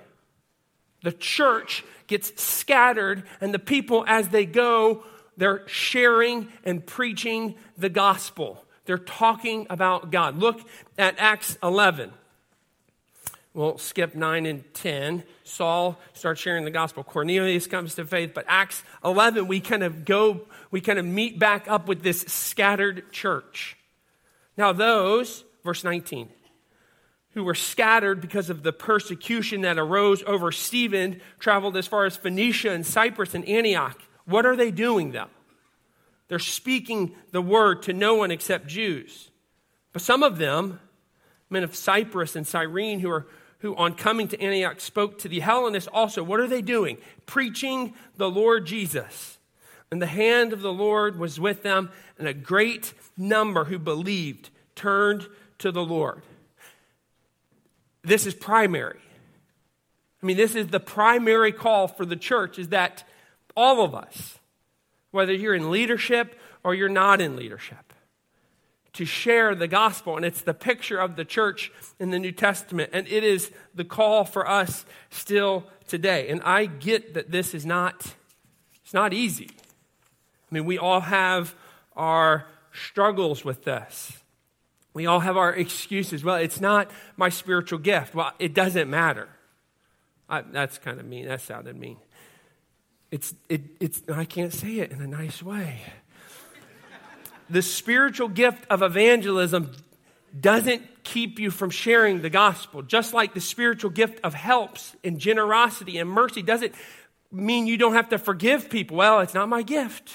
The 1.02 1.12
church 1.12 1.84
gets 2.06 2.40
scattered, 2.42 3.22
and 3.40 3.54
the 3.54 3.58
people, 3.58 4.04
as 4.06 4.28
they 4.28 4.44
go, 4.44 5.04
they're 5.36 5.66
sharing 5.66 6.48
and 6.64 6.84
preaching 6.84 7.54
the 7.78 7.88
gospel. 7.88 8.64
They're 8.84 8.98
talking 8.98 9.66
about 9.70 10.10
God. 10.10 10.36
Look 10.36 10.60
at 10.98 11.14
Acts 11.18 11.56
11. 11.62 12.10
We'll 13.52 13.78
skip 13.78 14.14
9 14.14 14.46
and 14.46 14.62
10. 14.74 15.24
Saul 15.42 15.98
starts 16.12 16.40
sharing 16.40 16.64
the 16.64 16.70
gospel. 16.70 17.02
Cornelius 17.02 17.66
comes 17.66 17.94
to 17.96 18.04
faith. 18.04 18.32
But 18.34 18.44
Acts 18.46 18.84
11, 19.04 19.48
we 19.48 19.60
kind 19.60 19.82
of 19.82 20.04
go, 20.04 20.42
we 20.70 20.80
kind 20.80 20.98
of 20.98 21.04
meet 21.04 21.38
back 21.38 21.68
up 21.68 21.88
with 21.88 22.02
this 22.02 22.20
scattered 22.22 23.10
church. 23.10 23.76
Now, 24.56 24.72
those, 24.72 25.44
verse 25.64 25.82
19, 25.82 26.28
who 27.34 27.44
were 27.44 27.54
scattered 27.54 28.20
because 28.20 28.50
of 28.50 28.62
the 28.62 28.72
persecution 28.72 29.60
that 29.60 29.78
arose 29.78 30.22
over 30.26 30.50
Stephen, 30.50 31.20
traveled 31.38 31.76
as 31.76 31.86
far 31.86 32.04
as 32.04 32.16
Phoenicia 32.16 32.70
and 32.70 32.84
Cyprus 32.84 33.34
and 33.34 33.46
Antioch. 33.48 34.00
What 34.24 34.46
are 34.46 34.56
they 34.56 34.70
doing, 34.70 35.12
though? 35.12 35.30
They're 36.28 36.38
speaking 36.38 37.14
the 37.32 37.42
word 37.42 37.82
to 37.82 37.92
no 37.92 38.14
one 38.14 38.30
except 38.30 38.66
Jews. 38.66 39.30
But 39.92 40.02
some 40.02 40.22
of 40.22 40.38
them, 40.38 40.80
men 41.48 41.64
of 41.64 41.74
Cyprus 41.74 42.36
and 42.36 42.46
Cyrene, 42.46 43.00
who 43.00 43.10
are 43.10 43.26
who 43.60 43.76
on 43.76 43.94
coming 43.94 44.26
to 44.28 44.40
Antioch 44.40 44.80
spoke 44.80 45.18
to 45.18 45.28
the 45.28 45.40
Hellenists 45.40 45.88
also. 45.92 46.22
What 46.22 46.40
are 46.40 46.46
they 46.46 46.62
doing? 46.62 46.96
Preaching 47.26 47.94
the 48.16 48.30
Lord 48.30 48.66
Jesus. 48.66 49.38
And 49.90 50.00
the 50.00 50.06
hand 50.06 50.52
of 50.52 50.62
the 50.62 50.72
Lord 50.72 51.18
was 51.18 51.38
with 51.38 51.62
them, 51.62 51.90
and 52.18 52.26
a 52.26 52.34
great 52.34 52.94
number 53.16 53.64
who 53.64 53.78
believed 53.78 54.50
turned 54.74 55.26
to 55.58 55.70
the 55.70 55.84
Lord 55.84 56.22
this 58.02 58.26
is 58.26 58.34
primary. 58.34 59.00
I 60.22 60.26
mean, 60.26 60.36
this 60.36 60.54
is 60.54 60.68
the 60.68 60.80
primary 60.80 61.52
call 61.52 61.88
for 61.88 62.04
the 62.04 62.16
church 62.16 62.58
is 62.58 62.68
that 62.68 63.04
all 63.56 63.82
of 63.82 63.94
us, 63.94 64.38
whether 65.10 65.32
you're 65.32 65.54
in 65.54 65.70
leadership 65.70 66.38
or 66.62 66.74
you're 66.74 66.88
not 66.88 67.20
in 67.20 67.36
leadership, 67.36 67.92
to 68.92 69.04
share 69.04 69.54
the 69.54 69.68
gospel. 69.68 70.16
And 70.16 70.24
it's 70.24 70.42
the 70.42 70.54
picture 70.54 70.98
of 70.98 71.16
the 71.16 71.24
church 71.24 71.72
in 71.98 72.10
the 72.10 72.18
New 72.18 72.32
Testament. 72.32 72.90
And 72.92 73.06
it 73.08 73.24
is 73.24 73.50
the 73.74 73.84
call 73.84 74.24
for 74.24 74.48
us 74.48 74.84
still 75.10 75.64
today. 75.88 76.28
And 76.28 76.42
I 76.42 76.66
get 76.66 77.14
that 77.14 77.30
this 77.30 77.54
is 77.54 77.64
not, 77.64 78.14
it's 78.82 78.94
not 78.94 79.12
easy. 79.12 79.50
I 80.50 80.54
mean, 80.54 80.64
we 80.64 80.78
all 80.78 81.00
have 81.00 81.54
our 81.96 82.46
struggles 82.72 83.44
with 83.44 83.64
this. 83.64 84.19
We 84.92 85.06
all 85.06 85.20
have 85.20 85.36
our 85.36 85.52
excuses. 85.52 86.24
Well, 86.24 86.36
it's 86.36 86.60
not 86.60 86.90
my 87.16 87.28
spiritual 87.28 87.78
gift. 87.78 88.14
Well, 88.14 88.32
it 88.38 88.54
doesn't 88.54 88.90
matter. 88.90 89.28
I, 90.28 90.42
that's 90.42 90.78
kind 90.78 90.98
of 90.98 91.06
mean. 91.06 91.26
That 91.26 91.40
sounded 91.40 91.76
mean. 91.76 91.96
It's, 93.10 93.34
it, 93.48 93.62
it's, 93.80 94.02
I 94.12 94.24
can't 94.24 94.52
say 94.52 94.78
it 94.78 94.92
in 94.92 95.00
a 95.00 95.06
nice 95.06 95.42
way. 95.42 95.80
the 97.48 97.62
spiritual 97.62 98.28
gift 98.28 98.64
of 98.70 98.82
evangelism 98.82 99.72
doesn't 100.38 101.02
keep 101.02 101.40
you 101.40 101.50
from 101.50 101.70
sharing 101.70 102.22
the 102.22 102.30
gospel. 102.30 102.82
Just 102.82 103.12
like 103.12 103.34
the 103.34 103.40
spiritual 103.40 103.90
gift 103.90 104.20
of 104.22 104.34
helps 104.34 104.94
and 105.02 105.18
generosity 105.18 105.98
and 105.98 106.08
mercy 106.08 106.42
doesn't 106.42 106.74
mean 107.32 107.66
you 107.66 107.76
don't 107.76 107.94
have 107.94 108.10
to 108.10 108.18
forgive 108.18 108.70
people. 108.70 108.96
Well, 108.96 109.20
it's 109.20 109.34
not 109.34 109.48
my 109.48 109.62
gift. 109.62 110.10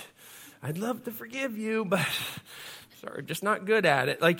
I'd 0.64 0.78
love 0.78 1.04
to 1.04 1.12
forgive 1.12 1.58
you, 1.58 1.86
but 1.86 2.08
sorry, 3.02 3.24
just 3.24 3.44
not 3.44 3.66
good 3.66 3.86
at 3.86 4.10
it. 4.10 4.22
Like, 4.22 4.40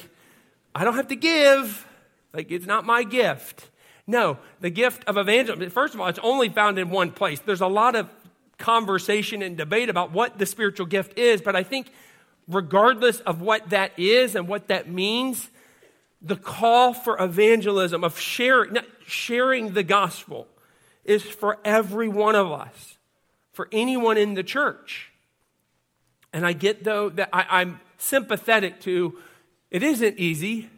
I 0.76 0.84
don't 0.84 0.96
have 0.96 1.08
to 1.08 1.16
give. 1.16 1.88
Like, 2.34 2.52
it's 2.52 2.66
not 2.66 2.86
my 2.86 3.04
gift. 3.04 3.70
No, 4.06 4.38
the 4.60 4.70
gift 4.70 5.06
of 5.06 5.18
evangelism, 5.18 5.70
first 5.72 5.96
of 5.96 6.02
all, 6.02 6.08
it's 6.08 6.20
only 6.22 6.50
found 6.50 6.78
in 6.78 6.90
one 6.90 7.12
place. 7.12 7.40
There's 7.40 7.62
a 7.62 7.68
lot 7.68 7.96
of 7.96 8.10
conversation 8.58 9.42
and 9.42 9.58
debate 9.58 9.90
about 9.90 10.12
what 10.12 10.38
the 10.38 10.46
spiritual 10.46 10.86
gift 10.86 11.18
is, 11.18 11.42
but 11.42 11.56
I 11.56 11.64
think 11.64 11.92
regardless 12.48 13.22
of 13.22 13.42
what 13.42 13.70
that 13.72 13.98
is 13.98 14.36
and 14.36 14.48
what 14.48 14.68
that 14.68 14.90
means, 14.90 15.50
the 16.22 16.36
call 16.36 16.94
for 16.94 17.22
evangelism, 17.22 18.04
of 18.04 18.20
sharing, 18.20 18.78
sharing 19.08 19.74
the 19.74 19.84
gospel, 19.84 20.48
is 21.04 21.24
for 21.24 21.58
every 21.64 22.08
one 22.08 22.36
of 22.36 22.52
us, 22.52 22.98
for 23.54 23.68
anyone 23.72 24.18
in 24.18 24.34
the 24.34 24.44
church. 24.44 25.12
And 26.34 26.46
I 26.46 26.54
get, 26.54 26.84
though, 26.84 27.10
that 27.10 27.30
I, 27.32 27.62
I'm 27.62 27.80
sympathetic 27.98 28.82
to 28.82 29.18
it 29.76 29.84
isn't 29.84 30.18
easy. 30.18 30.70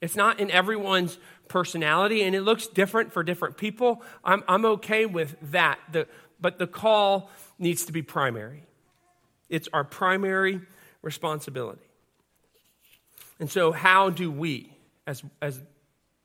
It's 0.00 0.16
not 0.16 0.40
in 0.40 0.50
everyone's 0.50 1.18
personality, 1.46 2.22
and 2.22 2.34
it 2.34 2.40
looks 2.40 2.66
different 2.66 3.12
for 3.12 3.22
different 3.22 3.56
people. 3.56 4.02
I'm, 4.24 4.42
I'm 4.48 4.64
okay 4.64 5.06
with 5.06 5.36
that. 5.52 5.78
The, 5.92 6.08
but 6.40 6.58
the 6.58 6.66
call 6.66 7.30
needs 7.60 7.84
to 7.84 7.92
be 7.92 8.02
primary. 8.02 8.64
It's 9.48 9.68
our 9.72 9.84
primary 9.84 10.62
responsibility. 11.00 11.86
And 13.38 13.48
so, 13.48 13.70
how 13.70 14.10
do 14.10 14.32
we, 14.32 14.72
as, 15.06 15.22
as 15.40 15.60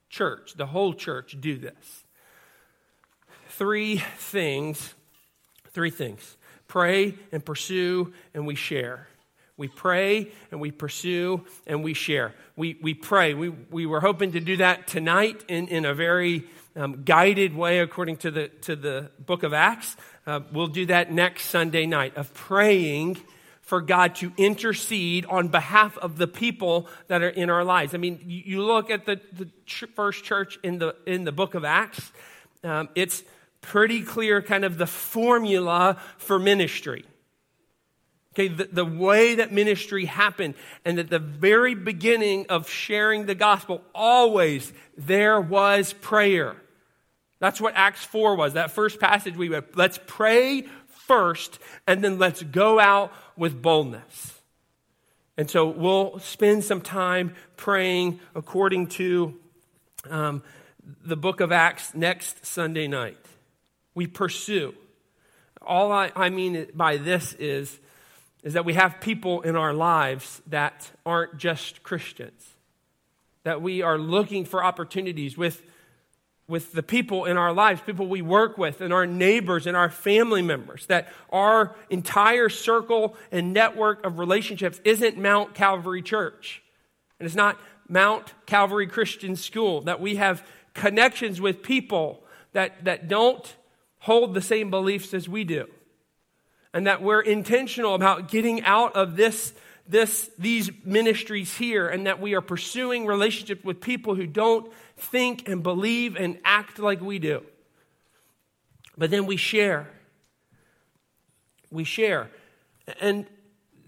church, 0.09 0.55
the 0.55 0.65
whole 0.65 0.95
church, 0.95 1.38
do 1.39 1.59
this? 1.59 2.05
Three 3.49 3.97
things. 4.17 4.95
Three 5.69 5.91
things 5.91 6.38
pray 6.67 7.13
and 7.31 7.45
pursue, 7.45 8.13
and 8.33 8.47
we 8.47 8.55
share. 8.55 9.09
We 9.57 9.69
pray 9.69 10.31
and 10.51 10.59
we 10.59 10.71
pursue 10.71 11.45
and 11.65 11.83
we 11.83 11.93
share. 11.93 12.33
We, 12.57 12.77
we 12.81 12.93
pray. 12.93 13.33
We, 13.33 13.49
we 13.49 13.85
were 13.85 14.01
hoping 14.01 14.33
to 14.33 14.41
do 14.41 14.57
that 14.57 14.87
tonight 14.87 15.45
in, 15.47 15.69
in 15.69 15.85
a 15.85 15.93
very 15.93 16.43
um, 16.75 17.03
guided 17.03 17.55
way 17.55 17.79
according 17.79 18.17
to 18.17 18.31
the, 18.31 18.47
to 18.63 18.75
the 18.75 19.11
book 19.25 19.43
of 19.43 19.53
Acts. 19.53 19.95
Uh, 20.27 20.41
we'll 20.51 20.67
do 20.67 20.85
that 20.87 21.11
next 21.11 21.45
Sunday 21.45 21.85
night 21.85 22.17
of 22.17 22.33
praying 22.33 23.17
for 23.61 23.79
God 23.79 24.15
to 24.15 24.33
intercede 24.37 25.25
on 25.27 25.47
behalf 25.47 25.97
of 25.99 26.17
the 26.17 26.27
people 26.27 26.87
that 27.07 27.23
are 27.23 27.29
in 27.29 27.49
our 27.49 27.63
lives. 27.63 27.95
I 27.95 27.97
mean, 27.97 28.21
you, 28.27 28.61
look 28.61 28.89
at 28.89 29.05
the, 29.05 29.21
the 29.33 29.49
first 29.95 30.23
church 30.23 30.59
in 30.63 30.79
the, 30.79 30.95
in 31.07 31.23
the 31.23 31.31
book 31.31 31.55
of 31.55 31.63
Acts, 31.63 32.11
um, 32.63 32.89
it's 32.93 33.23
pretty 33.61 34.01
clear 34.01 34.41
kind 34.41 34.65
of 34.65 34.77
the 34.77 34.85
formula 34.85 35.97
for 36.17 36.37
ministry 36.37 37.05
Okay, 38.35 38.49
the, 38.49 38.65
the 38.65 38.83
way 38.83 39.35
that 39.35 39.53
ministry 39.53 40.03
happened, 40.03 40.55
and 40.83 40.99
at 40.99 41.09
the 41.09 41.19
very 41.19 41.73
beginning 41.73 42.47
of 42.49 42.69
sharing 42.69 43.27
the 43.27 43.35
gospel, 43.35 43.81
always 43.93 44.73
there 44.97 45.39
was 45.39 45.93
prayer. 45.93 46.57
That's 47.39 47.61
what 47.61 47.75
Acts 47.77 48.03
4 48.03 48.35
was. 48.35 48.53
That 48.53 48.71
first 48.71 48.99
passage 48.99 49.37
we 49.37 49.47
read. 49.47 49.63
Let's 49.75 50.01
pray 50.05 50.65
first, 51.07 51.59
and 51.87 52.03
then 52.03 52.19
let's 52.19 52.43
go 52.43 52.77
out 52.77 53.13
with 53.37 53.61
boldness. 53.61 54.41
And 55.37 55.49
so 55.49 55.67
we'll 55.69 56.19
spend 56.19 56.65
some 56.65 56.81
time 56.81 57.35
praying 57.55 58.19
according 58.35 58.87
to 58.87 59.33
um, 60.09 60.43
the 61.05 61.15
book 61.15 61.39
of 61.39 61.53
Acts 61.53 61.93
next 61.95 62.45
Sunday 62.45 62.87
night. 62.87 63.17
We 63.93 64.07
pursue. 64.07 64.75
All 65.61 65.93
I, 65.93 66.11
I 66.17 66.29
mean 66.29 66.67
by 66.73 66.97
this 66.97 67.33
is 67.33 67.79
is 68.45 68.53
that 68.53 68.63
we 68.63 68.75
have 68.75 69.01
people 69.01 69.41
in 69.41 69.55
our 69.55 69.73
lives 69.73 70.41
that 70.47 70.91
aren't 71.03 71.36
just 71.38 71.81
Christians, 71.81 72.55
that 73.43 73.60
we 73.60 73.81
are 73.81 73.97
looking 73.97 74.45
for 74.45 74.63
opportunities 74.63 75.36
with, 75.36 75.63
with 76.47 76.71
the 76.71 76.84
people 76.84 77.25
in 77.25 77.38
our 77.38 77.51
lives, 77.51 77.81
people 77.81 78.05
we 78.05 78.21
work 78.21 78.55
with, 78.55 78.81
and 78.81 78.93
our 78.93 79.08
neighbors 79.08 79.65
and 79.65 79.75
our 79.75 79.89
family 79.89 80.43
members, 80.43 80.86
that 80.86 81.12
our 81.31 81.75
entire 81.89 82.47
circle 82.47 83.17
and 83.31 83.51
network 83.51 84.05
of 84.05 84.19
relationships 84.19 84.79
isn't 84.84 85.17
Mount 85.17 85.55
Calvary 85.55 86.03
Church. 86.03 86.62
And 87.19 87.25
it's 87.25 87.36
not 87.36 87.60
Mount 87.89 88.31
Calvary 88.45 88.86
Christian 88.86 89.36
School, 89.36 89.81
that 89.81 89.99
we 89.99 90.17
have 90.17 90.47
connections 90.75 91.41
with 91.41 91.63
people 91.63 92.23
that, 92.53 92.86
that 92.86 93.08
don't 93.08 93.55
hold 93.99 94.36
the 94.36 94.41
same 94.41 94.69
beliefs 94.69 95.15
as 95.15 95.27
we 95.27 95.43
do 95.43 95.67
and 96.75 96.88
that 96.88 97.01
we're 97.01 97.21
intentional 97.21 97.95
about 97.95 98.27
getting 98.29 98.61
out 98.63 98.97
of 98.97 99.15
this, 99.15 99.53
this, 99.88 100.29
these 100.38 100.69
ministries 100.83 101.55
here 101.55 101.88
and 101.88 102.05
that 102.05 102.19
we 102.19 102.35
are 102.35 102.41
pursuing 102.41 103.05
relationships 103.05 103.63
with 103.63 103.79
people 103.79 104.13
who 104.13 104.27
don't 104.27 104.69
think 104.97 105.47
and 105.47 105.63
believe 105.63 106.17
and 106.17 106.38
act 106.43 106.77
like 106.77 106.99
we 106.99 107.17
do. 107.17 107.45
But 108.97 109.09
then 109.09 109.25
we 109.25 109.38
share. 109.38 109.88
We 111.71 111.85
share. 111.85 112.29
And 112.99 113.25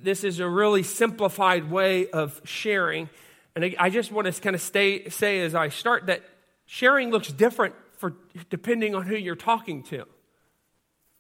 this 0.02 0.24
is 0.24 0.40
a 0.40 0.48
really 0.48 0.84
simplified 0.84 1.70
way 1.70 2.10
of 2.10 2.40
sharing. 2.46 3.10
And 3.54 3.76
I 3.78 3.90
just 3.90 4.14
want 4.14 4.34
to 4.34 4.42
kind 4.42 4.56
of 4.56 4.62
stay, 4.62 5.10
say 5.10 5.42
as 5.42 5.54
I 5.54 5.68
start 5.68 6.06
that 6.06 6.24
sharing 6.66 7.12
looks 7.12 7.34
different 7.34 7.76
for 7.98 8.14
depending 8.50 8.96
on 8.96 9.08
who 9.08 9.18
you're 9.18 9.36
talking 9.36 9.84
to. 9.84 10.06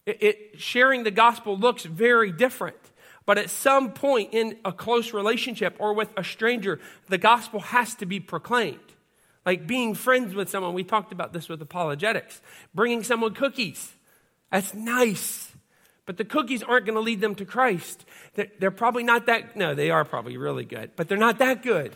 It, 0.08 0.24
it, 0.24 0.52
sharing 0.60 1.04
the 1.04 1.12
gospel 1.12 1.58
looks 1.58 1.84
very 1.84 2.32
different. 2.32 2.78
But 3.26 3.38
at 3.38 3.50
some 3.50 3.92
point 3.92 4.34
in 4.34 4.58
a 4.64 4.72
close 4.72 5.14
relationship 5.14 5.76
or 5.80 5.94
with 5.94 6.10
a 6.16 6.24
stranger, 6.24 6.80
the 7.10 7.18
gospel 7.18 7.60
has 7.60 7.94
to 7.96 8.06
be 8.06 8.22
proclaimed. 8.22 8.80
Like 9.46 9.68
being 9.68 9.96
friends 9.96 10.34
with 10.34 10.50
someone, 10.50 10.74
we 10.74 10.86
talked 10.86 11.12
about 11.12 11.34
this 11.34 11.50
with 11.50 11.62
apologetics. 11.62 12.42
Bringing 12.74 13.04
someone 13.04 13.34
cookies, 13.34 13.92
that's 14.50 14.74
nice. 14.74 15.52
But 16.06 16.16
the 16.16 16.24
cookies 16.24 16.64
aren't 16.64 16.86
going 16.86 16.96
to 16.96 17.02
lead 17.02 17.20
them 17.20 17.36
to 17.36 17.46
Christ. 17.46 18.06
They're, 18.36 18.48
they're 18.60 18.72
probably 18.72 19.04
not 19.04 19.26
that, 19.26 19.58
no, 19.58 19.76
they 19.76 19.92
are 19.92 20.06
probably 20.06 20.38
really 20.38 20.64
good, 20.64 20.92
but 20.96 21.10
they're 21.10 21.18
not 21.18 21.40
that 21.40 21.64
good. 21.64 21.94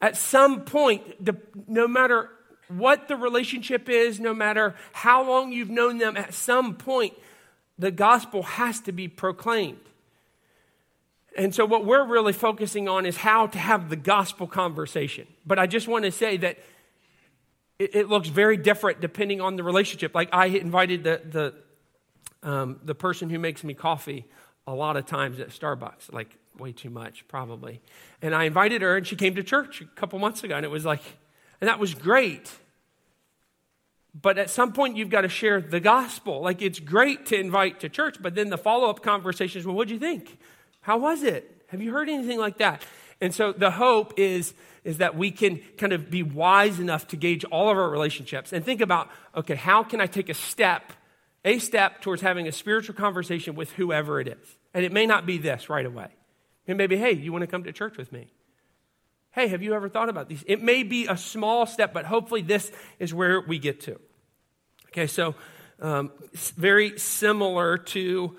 At 0.00 0.16
some 0.16 0.62
point, 0.62 1.28
no 1.68 1.86
matter 1.86 2.28
what 2.70 3.08
the 3.08 3.16
relationship 3.16 3.88
is, 3.88 4.20
no 4.20 4.34
matter 4.34 4.74
how 4.92 5.22
long 5.26 5.52
you've 5.52 5.70
known 5.70 5.98
them, 5.98 6.16
at 6.16 6.34
some 6.34 6.74
point, 6.74 7.14
the 7.78 7.90
gospel 7.90 8.42
has 8.42 8.80
to 8.80 8.92
be 8.92 9.08
proclaimed. 9.08 9.80
And 11.36 11.54
so, 11.54 11.64
what 11.64 11.84
we're 11.84 12.04
really 12.04 12.32
focusing 12.32 12.88
on 12.88 13.06
is 13.06 13.16
how 13.16 13.46
to 13.46 13.58
have 13.58 13.88
the 13.88 13.96
gospel 13.96 14.46
conversation. 14.46 15.26
But 15.46 15.58
I 15.58 15.66
just 15.66 15.88
want 15.88 16.04
to 16.04 16.12
say 16.12 16.36
that 16.38 16.58
it, 17.78 17.94
it 17.94 18.08
looks 18.08 18.28
very 18.28 18.56
different 18.56 19.00
depending 19.00 19.40
on 19.40 19.56
the 19.56 19.62
relationship. 19.62 20.14
Like, 20.14 20.28
I 20.32 20.46
invited 20.46 21.04
the, 21.04 21.20
the, 22.42 22.48
um, 22.48 22.80
the 22.84 22.94
person 22.94 23.30
who 23.30 23.38
makes 23.38 23.62
me 23.62 23.74
coffee 23.74 24.26
a 24.66 24.74
lot 24.74 24.96
of 24.96 25.06
times 25.06 25.40
at 25.40 25.48
Starbucks, 25.50 26.12
like 26.12 26.36
way 26.58 26.72
too 26.72 26.90
much, 26.90 27.26
probably. 27.28 27.80
And 28.20 28.34
I 28.34 28.44
invited 28.44 28.82
her, 28.82 28.96
and 28.96 29.06
she 29.06 29.16
came 29.16 29.34
to 29.36 29.42
church 29.42 29.80
a 29.80 29.84
couple 29.84 30.18
months 30.18 30.44
ago, 30.44 30.56
and 30.56 30.64
it 30.64 30.70
was 30.70 30.84
like, 30.84 31.02
and 31.60 31.68
that 31.68 31.78
was 31.78 31.94
great. 31.94 32.50
But 34.20 34.38
at 34.38 34.50
some 34.50 34.72
point, 34.72 34.96
you've 34.96 35.10
got 35.10 35.20
to 35.20 35.28
share 35.28 35.60
the 35.60 35.80
gospel. 35.80 36.40
Like, 36.40 36.62
it's 36.62 36.80
great 36.80 37.26
to 37.26 37.38
invite 37.38 37.80
to 37.80 37.88
church, 37.88 38.16
but 38.20 38.34
then 38.34 38.50
the 38.50 38.58
follow 38.58 38.90
up 38.90 39.02
conversation 39.02 39.60
is 39.60 39.66
well, 39.66 39.76
what'd 39.76 39.90
you 39.90 39.98
think? 39.98 40.38
How 40.80 40.98
was 40.98 41.22
it? 41.22 41.64
Have 41.68 41.80
you 41.80 41.92
heard 41.92 42.08
anything 42.08 42.38
like 42.38 42.58
that? 42.58 42.82
And 43.20 43.34
so 43.34 43.52
the 43.52 43.70
hope 43.70 44.14
is, 44.16 44.54
is 44.82 44.98
that 44.98 45.16
we 45.16 45.30
can 45.30 45.60
kind 45.76 45.92
of 45.92 46.10
be 46.10 46.22
wise 46.22 46.80
enough 46.80 47.06
to 47.08 47.16
gauge 47.16 47.44
all 47.44 47.70
of 47.70 47.76
our 47.76 47.88
relationships 47.88 48.52
and 48.52 48.64
think 48.64 48.80
about 48.80 49.10
okay, 49.36 49.54
how 49.54 49.84
can 49.84 50.00
I 50.00 50.06
take 50.06 50.28
a 50.28 50.34
step, 50.34 50.92
a 51.44 51.58
step 51.58 52.00
towards 52.00 52.22
having 52.22 52.48
a 52.48 52.52
spiritual 52.52 52.94
conversation 52.94 53.54
with 53.54 53.72
whoever 53.72 54.20
it 54.20 54.26
is? 54.26 54.56
And 54.74 54.84
it 54.84 54.92
may 54.92 55.06
not 55.06 55.26
be 55.26 55.38
this 55.38 55.68
right 55.68 55.86
away. 55.86 56.08
It 56.66 56.76
may 56.76 56.86
be, 56.86 56.96
hey, 56.96 57.12
you 57.12 57.32
want 57.32 57.42
to 57.42 57.46
come 57.46 57.64
to 57.64 57.72
church 57.72 57.96
with 57.96 58.10
me? 58.10 58.32
Hey, 59.32 59.48
have 59.48 59.62
you 59.62 59.74
ever 59.74 59.88
thought 59.88 60.08
about 60.08 60.28
these? 60.28 60.42
It 60.46 60.62
may 60.62 60.82
be 60.82 61.06
a 61.06 61.16
small 61.16 61.66
step, 61.66 61.92
but 61.92 62.04
hopefully 62.04 62.42
this 62.42 62.70
is 62.98 63.14
where 63.14 63.40
we 63.40 63.58
get 63.58 63.80
to. 63.82 64.00
Okay, 64.88 65.06
so 65.06 65.36
um, 65.80 66.10
very 66.56 66.98
similar 66.98 67.78
to 67.78 68.36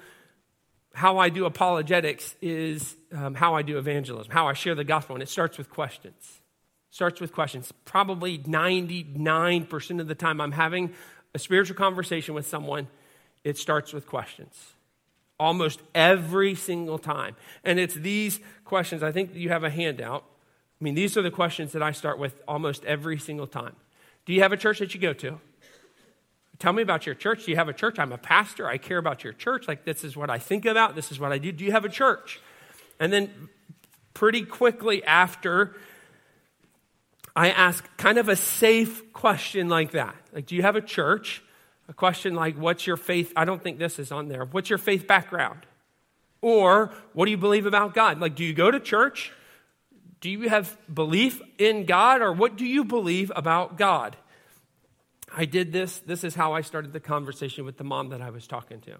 how 0.94 1.18
I 1.18 1.30
do 1.30 1.46
apologetics 1.46 2.36
is 2.42 2.98
um, 3.14 3.36
how 3.36 3.56
I 3.56 3.62
do 3.62 3.78
evangelism, 3.78 4.32
how 4.32 4.48
I 4.48 4.54
share 4.54 4.76
the 4.76 4.84
gospel, 4.84 5.16
and 5.16 5.24
it 5.24 5.30
starts 5.30 5.58
with 5.58 5.70
questions. 5.70 6.42
Starts 6.90 7.22
with 7.22 7.32
questions. 7.32 7.72
Probably 7.86 8.38
99% 8.38 10.02
of 10.02 10.08
the 10.10 10.16
time 10.16 10.42
I'm 10.42 10.52
having 10.52 10.94
a 11.34 11.40
spiritual 11.40 11.78
conversation 11.78 12.36
with 12.36 12.46
someone, 12.46 12.88
it 13.46 13.58
starts 13.58 13.94
with 13.94 14.06
questions. 14.06 14.74
Almost 15.40 15.82
every 15.96 16.54
single 16.54 17.00
time. 17.00 17.38
And 17.64 17.80
it's 17.80 17.96
these 17.96 18.42
questions. 18.66 19.02
I 19.02 19.14
think 19.14 19.34
you 19.34 19.50
have 19.50 19.64
a 19.64 19.70
handout. 19.70 20.26
I 20.82 20.84
mean, 20.84 20.96
these 20.96 21.15
are 21.15 21.22
the 21.22 21.32
questions 21.32 21.74
that 21.74 21.84
I 21.84 21.91
start 21.91 22.17
with 22.17 22.41
almost 22.48 22.84
every 22.86 23.20
single 23.20 23.46
time. 23.46 23.76
Do 24.26 24.34
you 24.34 24.41
have 24.41 24.52
a 24.52 24.58
church 24.58 24.80
that 24.80 24.96
you 24.96 25.00
go 25.00 25.13
to? 25.13 25.39
Tell 26.58 26.74
me 26.74 26.82
about 26.82 27.06
your 27.06 27.13
church. 27.13 27.46
Do 27.46 27.52
you 27.52 27.58
have 27.58 27.70
a 27.70 27.74
church? 27.74 28.00
I'm 28.00 28.12
a 28.12 28.17
pastor. 28.17 28.67
I 28.67 28.78
care 28.78 28.98
about 28.98 29.24
your 29.24 29.34
church. 29.34 29.67
Like, 29.67 29.86
this 29.86 30.04
is 30.04 30.17
what 30.17 30.32
I 30.32 30.39
think 30.39 30.65
about. 30.65 30.96
This 30.96 31.12
is 31.12 31.20
what 31.20 31.32
I 31.32 31.38
do. 31.38 31.52
Do 31.52 31.63
you 31.65 31.72
have 31.72 31.86
a 31.86 31.89
church? 31.89 32.39
And 33.00 33.13
then, 33.13 33.50
pretty 34.15 34.44
quickly 34.44 35.04
after, 35.04 35.76
I 37.36 37.50
ask 37.50 37.86
kind 37.98 38.17
of 38.17 38.28
a 38.28 38.36
safe 38.36 39.13
question 39.13 39.70
like 39.70 39.91
that. 39.91 40.15
Like, 40.34 40.48
do 40.48 40.56
you 40.56 40.63
have 40.63 40.76
a 40.76 40.82
church? 40.82 41.44
A 41.89 41.94
question 41.94 42.36
like, 42.36 42.56
what's 42.58 42.88
your 42.88 42.98
faith? 42.98 43.34
I 43.36 43.46
don't 43.46 43.62
think 43.62 43.78
this 43.78 44.00
is 44.00 44.12
on 44.12 44.30
there. 44.30 44.46
What's 44.46 44.70
your 44.70 44.80
faith 44.80 45.08
background? 45.08 45.60
Or, 46.41 46.91
what 47.13 47.26
do 47.26 47.32
you 47.32 47.38
believe 47.38 47.65
about 47.67 47.94
God? 47.94 48.20
Like, 48.20 48.36
do 48.36 48.44
you 48.44 48.54
go 48.54 48.72
to 48.72 48.80
church? 48.80 49.32
Do 50.22 50.30
you 50.30 50.50
have 50.50 50.78
belief 50.94 51.42
in 51.58 51.86
God 51.86 52.22
or 52.22 52.32
what 52.32 52.56
do 52.56 52.66
you 52.66 52.86
believe 52.86 53.32
about 53.36 53.78
God? 53.78 54.16
I 55.36 55.46
did 55.46 55.74
this. 55.74 56.00
This 56.00 56.24
is 56.24 56.36
how 56.36 56.54
I 56.54 56.62
started 56.62 56.94
the 56.94 57.00
conversation 57.00 57.66
with 57.66 57.78
the 57.78 57.84
mom 57.84 58.10
that 58.10 58.22
I 58.22 58.30
was 58.30 58.48
talking 58.48 58.82
to. 58.82 58.98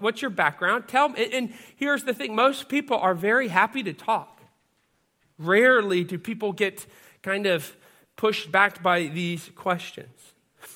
What's 0.00 0.22
your 0.22 0.30
background? 0.30 0.88
Tell 0.88 1.10
me. 1.10 1.28
And 1.32 1.52
here's 1.76 2.04
the 2.04 2.14
thing 2.14 2.34
most 2.34 2.68
people 2.68 2.96
are 2.96 3.14
very 3.14 3.48
happy 3.48 3.82
to 3.82 3.92
talk. 3.92 4.40
Rarely 5.38 6.04
do 6.04 6.18
people 6.18 6.52
get 6.52 6.86
kind 7.22 7.46
of 7.46 7.76
pushed 8.16 8.50
back 8.50 8.82
by 8.82 9.08
these 9.08 9.50
questions. 9.56 10.32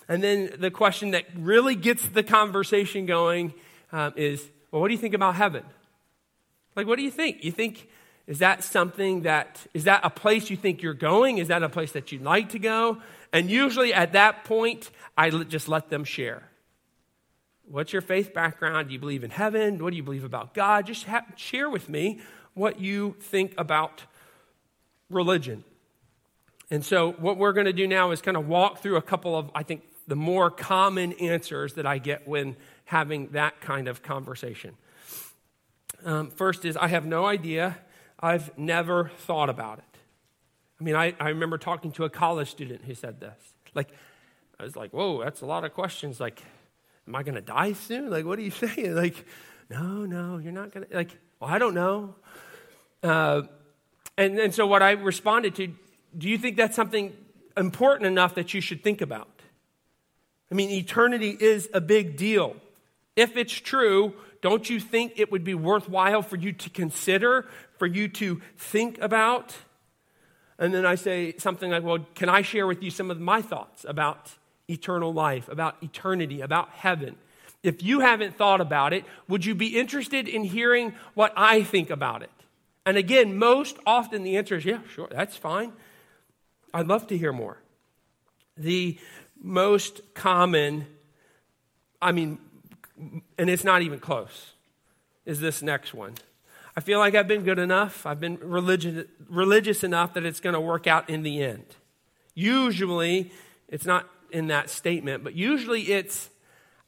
And 0.09 0.23
then 0.23 0.51
the 0.59 0.71
question 0.71 1.13
that 1.13 1.25
really 1.37 1.75
gets 1.75 2.07
the 2.09 2.23
conversation 2.23 3.07
going 3.07 3.55
um, 3.93 4.13
is 4.17 4.47
well, 4.71 4.83
what 4.83 4.89
do 4.89 4.95
you 4.95 5.01
think 5.01 5.15
about 5.15 5.37
heaven? 5.37 5.65
Like, 6.77 6.87
what 6.87 6.97
do 6.97 7.03
you 7.03 7.11
think? 7.11 7.43
You 7.43 7.53
think 7.53 7.89
is 8.29 8.41
that 8.41 8.63
something 8.63 9.23
that, 9.23 9.67
is 9.73 9.85
that 9.85 10.03
a 10.05 10.11
place 10.11 10.51
you 10.51 10.57
think 10.57 10.83
you're 10.83 10.93
going? 10.93 11.39
Is 11.39 11.49
that 11.49 11.63
a 11.63 11.69
place 11.71 11.93
that 11.93 12.13
you'd 12.13 12.23
like 12.23 12.51
to 12.51 12.59
go? 12.59 12.99
And 13.33 13.51
usually 13.51 13.95
at 13.95 14.13
that 14.13 14.45
point, 14.45 14.91
I 15.17 15.31
just 15.31 15.67
let 15.67 15.89
them 15.89 16.05
share. 16.05 16.43
What's 17.67 17.91
your 17.91 18.03
faith 18.03 18.35
background? 18.35 18.89
Do 18.89 18.93
you 18.93 19.01
believe 19.01 19.25
in 19.25 19.31
heaven? 19.31 19.83
What 19.83 19.91
do 19.91 19.97
you 19.97 20.03
believe 20.03 20.25
about 20.25 20.53
God? 20.53 20.87
Just 20.87 21.05
have, 21.05 21.25
share 21.37 21.71
with 21.71 21.89
me 21.89 22.21
what 22.53 22.79
you 22.79 23.17
think 23.19 23.55
about 23.57 24.03
religion. 25.09 25.65
And 26.71 26.85
so, 26.85 27.13
what 27.13 27.39
we're 27.39 27.55
going 27.55 27.67
to 27.67 27.73
do 27.73 27.87
now 27.87 28.11
is 28.11 28.21
kind 28.21 28.37
of 28.37 28.47
walk 28.47 28.83
through 28.83 28.97
a 28.97 29.03
couple 29.03 29.37
of, 29.37 29.51
I 29.55 29.63
think, 29.63 29.83
the 30.07 30.17
more 30.17 30.51
common 30.51 31.15
answers 31.15 31.75
that 31.75 31.87
I 31.87 31.97
get 31.97 32.29
when 32.29 32.57
having 32.85 33.29
that 33.29 33.63
kind 33.63 33.89
of 33.89 34.03
conversation. 34.03 34.77
Um, 36.05 36.31
first 36.31 36.67
is 36.67 36.77
I 36.77 36.89
have 36.89 37.07
no 37.07 37.25
idea 37.25 37.79
I've 38.21 38.57
never 38.59 39.11
thought 39.19 39.49
about 39.49 39.79
it. 39.79 39.85
I 40.81 40.85
mean, 40.85 40.95
I, 40.95 41.15
I 41.19 41.29
remember 41.31 41.59
talking 41.59 41.93
to 41.93 42.05
a 42.05 42.11
college 42.11 42.51
student 42.51 42.85
who 42.85 42.95
said 42.95 43.21
this. 43.21 43.55
Like, 43.75 43.89
I 44.59 44.65
was 44.65 44.77
like, 44.77 44.93
whoa, 44.93 45.23
that's 45.23 45.41
a 45.41 45.47
lot 45.47 45.65
of 45.65 45.75
questions. 45.75 46.21
Like, 46.21 46.43
am 47.07 47.15
I 47.15 47.23
going 47.23 47.35
to 47.35 47.41
die 47.41 47.73
soon? 47.73 48.11
Like, 48.11 48.25
what 48.25 48.39
are 48.39 48.43
you 48.43 48.51
saying? 48.53 48.95
Like, 48.95 49.27
no, 49.71 50.05
no, 50.05 50.39
you're 50.39 50.53
not 50.53 50.73
going 50.73 50.87
to. 50.87 50.95
Like, 50.97 51.17
Well, 51.41 51.51
I 51.51 51.59
don't 51.59 51.75
know. 51.75 52.15
Uh, 53.03 53.43
and, 54.17 54.39
and 54.39 54.55
so 54.55 54.67
what 54.67 54.83
I 54.83 54.93
responded 54.93 55.55
to, 55.57 55.69
do 56.17 56.29
you 56.29 56.39
think 56.39 56.57
that's 56.57 56.75
something 56.75 57.17
important 57.57 58.07
enough 58.07 58.35
that 58.35 58.55
you 58.55 58.61
should 58.61 58.83
think 58.83 59.01
about? 59.01 59.29
I 60.51 60.55
mean, 60.55 60.71
eternity 60.71 61.37
is 61.39 61.69
a 61.75 61.81
big 61.81 62.17
deal. 62.17 62.57
If 63.15 63.37
it's 63.37 63.53
true, 63.53 64.15
don't 64.41 64.69
you 64.69 64.81
think 64.81 65.15
it 65.17 65.31
would 65.31 65.45
be 65.45 65.55
worthwhile 65.55 66.23
for 66.23 66.37
you 66.37 66.53
to 66.53 66.71
consider, 66.71 67.47
for 67.79 67.87
you 67.87 68.09
to 68.09 68.41
think 68.57 68.99
about? 69.01 69.55
And 70.59 70.75
then 70.75 70.85
I 70.85 70.97
say 70.97 71.35
something 71.39 71.71
like, 71.71 71.83
Well, 71.83 72.07
can 72.15 72.29
I 72.29 72.43
share 72.43 72.67
with 72.67 72.83
you 72.83 72.91
some 72.91 73.11
of 73.11 73.21
my 73.21 73.41
thoughts 73.43 73.85
about 73.89 74.33
eternal 74.69 75.13
life, 75.13 75.49
about 75.49 75.77
eternity, 75.83 76.41
about 76.41 76.71
heaven? 76.71 77.17
If 77.63 77.83
you 77.83 78.01
haven't 78.01 78.37
thought 78.37 78.61
about 78.61 78.93
it, 78.93 79.05
would 79.29 79.45
you 79.45 79.55
be 79.55 79.79
interested 79.79 80.29
in 80.29 80.45
hearing 80.45 80.95
what 81.15 81.33
I 81.37 81.63
think 81.63 81.91
about 81.91 82.23
it? 82.23 82.31
And 82.87 82.97
again, 82.97 83.37
most 83.37 83.77
often 83.85 84.23
the 84.23 84.37
answer 84.37 84.57
is, 84.57 84.65
Yeah, 84.65 84.81
sure, 84.93 85.09
that's 85.11 85.37
fine. 85.37 85.73
I'd 86.73 86.87
love 86.87 87.07
to 87.09 87.19
hear 87.19 87.33
more. 87.33 87.59
The 88.57 88.99
most 89.41 90.01
common, 90.15 90.87
I 92.03 92.13
mean, 92.13 92.39
and 93.39 93.51
it's 93.51 93.65
not 93.65 93.83
even 93.83 94.01
close, 94.01 94.53
is 95.25 95.41
this 95.41 95.63
next 95.63 95.95
one. 95.95 96.15
I 96.79 96.81
feel 96.81 97.01
like 97.01 97.17
I've 97.17 97.27
been 97.27 97.43
good 97.43 97.59
enough. 97.59 98.07
I've 98.07 98.21
been 98.21 98.39
religious, 98.41 99.05
religious 99.29 99.83
enough 99.83 100.15
that 100.15 100.25
it's 100.25 100.39
going 100.39 100.55
to 100.55 100.61
work 100.61 100.87
out 100.87 101.11
in 101.11 101.25
the 101.25 101.43
end. 101.43 101.65
Usually, 102.37 103.33
it's 103.67 103.85
not 103.85 104.09
in 104.31 104.47
that 104.47 104.71
statement, 104.71 105.25
but 105.25 105.35
usually 105.35 105.91
it's, 105.91 106.31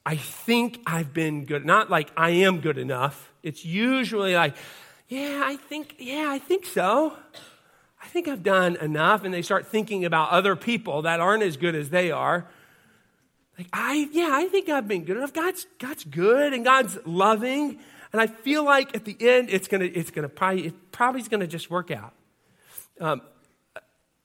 I 0.06 0.14
think 0.14 0.78
I've 0.86 1.12
been 1.12 1.44
good. 1.44 1.66
Not 1.66 1.90
like 1.90 2.12
I 2.16 2.30
am 2.30 2.60
good 2.60 2.78
enough. 2.78 3.32
It's 3.42 3.64
usually 3.64 4.36
like, 4.36 4.54
yeah, 5.08 5.42
I 5.44 5.56
think, 5.56 5.96
yeah, 5.98 6.26
I 6.28 6.38
think 6.38 6.66
so. 6.66 7.16
I 8.00 8.06
think 8.06 8.28
I've 8.28 8.44
done 8.44 8.76
enough. 8.76 9.24
And 9.24 9.34
they 9.34 9.42
start 9.42 9.66
thinking 9.66 10.04
about 10.04 10.30
other 10.30 10.54
people 10.54 11.02
that 11.02 11.18
aren't 11.18 11.42
as 11.42 11.56
good 11.56 11.74
as 11.74 11.90
they 11.90 12.12
are. 12.12 12.46
Like, 13.58 13.66
I, 13.72 14.08
yeah, 14.12 14.28
I 14.30 14.46
think 14.46 14.68
I've 14.68 14.86
been 14.86 15.02
good 15.02 15.16
enough. 15.16 15.32
God's, 15.32 15.66
God's 15.80 16.04
good 16.04 16.52
and 16.52 16.64
God's 16.64 16.96
loving. 17.04 17.80
And 18.12 18.20
I 18.20 18.26
feel 18.26 18.64
like 18.64 18.94
at 18.94 19.04
the 19.04 19.16
end, 19.20 19.50
it's 19.50 19.68
gonna, 19.68 19.84
it's 19.84 20.10
gonna 20.10 20.28
probably, 20.28 20.66
it 20.66 20.92
probably 20.92 21.20
is 21.20 21.28
gonna 21.28 21.46
just 21.46 21.70
work 21.70 21.90
out. 21.90 22.12
Um, 23.00 23.22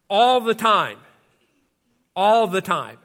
all 0.10 0.42
the 0.42 0.56
time, 0.56 0.98
all 2.16 2.48
the 2.48 2.62
time, 2.62 2.98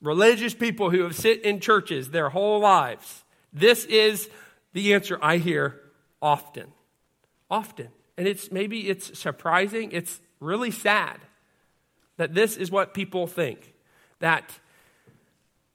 religious 0.00 0.54
people 0.54 0.90
who 0.90 1.02
have 1.02 1.14
sit 1.14 1.42
in 1.42 1.60
churches 1.60 2.10
their 2.10 2.30
whole 2.30 2.60
lives, 2.60 3.24
this 3.52 3.84
is 3.86 4.28
the 4.72 4.94
answer 4.94 5.18
I 5.20 5.38
hear 5.38 5.80
often, 6.22 6.66
often. 7.50 7.88
And 8.16 8.28
it's 8.28 8.52
maybe 8.52 8.88
it's 8.88 9.18
surprising, 9.18 9.92
it's 9.92 10.20
really 10.40 10.70
sad 10.70 11.18
that 12.16 12.34
this 12.34 12.56
is 12.56 12.70
what 12.70 12.92
people 12.92 13.26
think. 13.26 13.72
That 14.18 14.58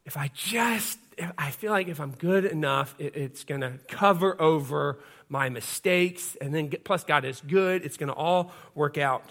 if 0.05 0.15
I 0.15 0.29
just 0.33 0.99
I 1.37 1.51
feel 1.51 1.71
like 1.71 1.87
if 1.87 1.99
I'm 1.99 2.11
good 2.11 2.45
enough, 2.45 2.95
it, 2.97 3.15
it's 3.15 3.43
going 3.43 3.61
to 3.61 3.73
cover 3.87 4.39
over 4.41 4.99
my 5.29 5.49
mistakes. 5.49 6.35
And 6.41 6.53
then, 6.53 6.71
plus, 6.83 7.03
God 7.03 7.25
is 7.25 7.41
good. 7.41 7.85
It's 7.85 7.97
going 7.97 8.09
to 8.09 8.15
all 8.15 8.51
work 8.73 8.97
out 8.97 9.23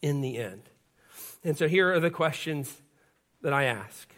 in 0.00 0.20
the 0.20 0.38
end. 0.38 0.62
And 1.44 1.56
so, 1.56 1.68
here 1.68 1.92
are 1.92 2.00
the 2.00 2.10
questions 2.10 2.80
that 3.42 3.52
I 3.52 3.64
ask 3.64 4.08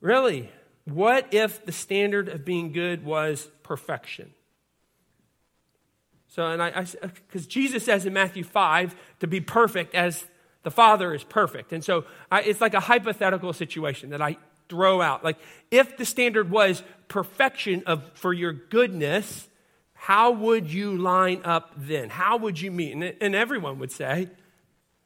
Really, 0.00 0.50
what 0.84 1.32
if 1.32 1.64
the 1.64 1.72
standard 1.72 2.28
of 2.28 2.44
being 2.44 2.72
good 2.72 3.04
was 3.04 3.48
perfection? 3.62 4.32
So, 6.28 6.46
and 6.46 6.62
I, 6.62 6.70
because 6.70 7.46
uh, 7.46 7.48
Jesus 7.48 7.84
says 7.84 8.06
in 8.06 8.12
Matthew 8.12 8.42
5 8.44 8.96
to 9.20 9.26
be 9.26 9.40
perfect 9.40 9.94
as 9.94 10.24
the 10.64 10.70
Father 10.70 11.14
is 11.14 11.22
perfect. 11.22 11.72
And 11.72 11.84
so 11.84 12.04
I, 12.30 12.42
it's 12.42 12.60
like 12.60 12.74
a 12.74 12.80
hypothetical 12.80 13.52
situation 13.52 14.10
that 14.10 14.20
I 14.20 14.36
throw 14.68 15.00
out. 15.00 15.24
Like, 15.24 15.38
if 15.70 15.96
the 15.96 16.04
standard 16.04 16.50
was 16.50 16.82
perfection 17.08 17.82
of, 17.86 18.02
for 18.14 18.32
your 18.32 18.52
goodness, 18.52 19.48
how 19.94 20.32
would 20.32 20.70
you 20.70 20.96
line 20.96 21.42
up 21.44 21.72
then? 21.76 22.10
How 22.10 22.36
would 22.36 22.60
you 22.60 22.70
meet? 22.70 22.92
And, 22.92 23.14
and 23.20 23.34
everyone 23.34 23.78
would 23.78 23.92
say, 23.92 24.28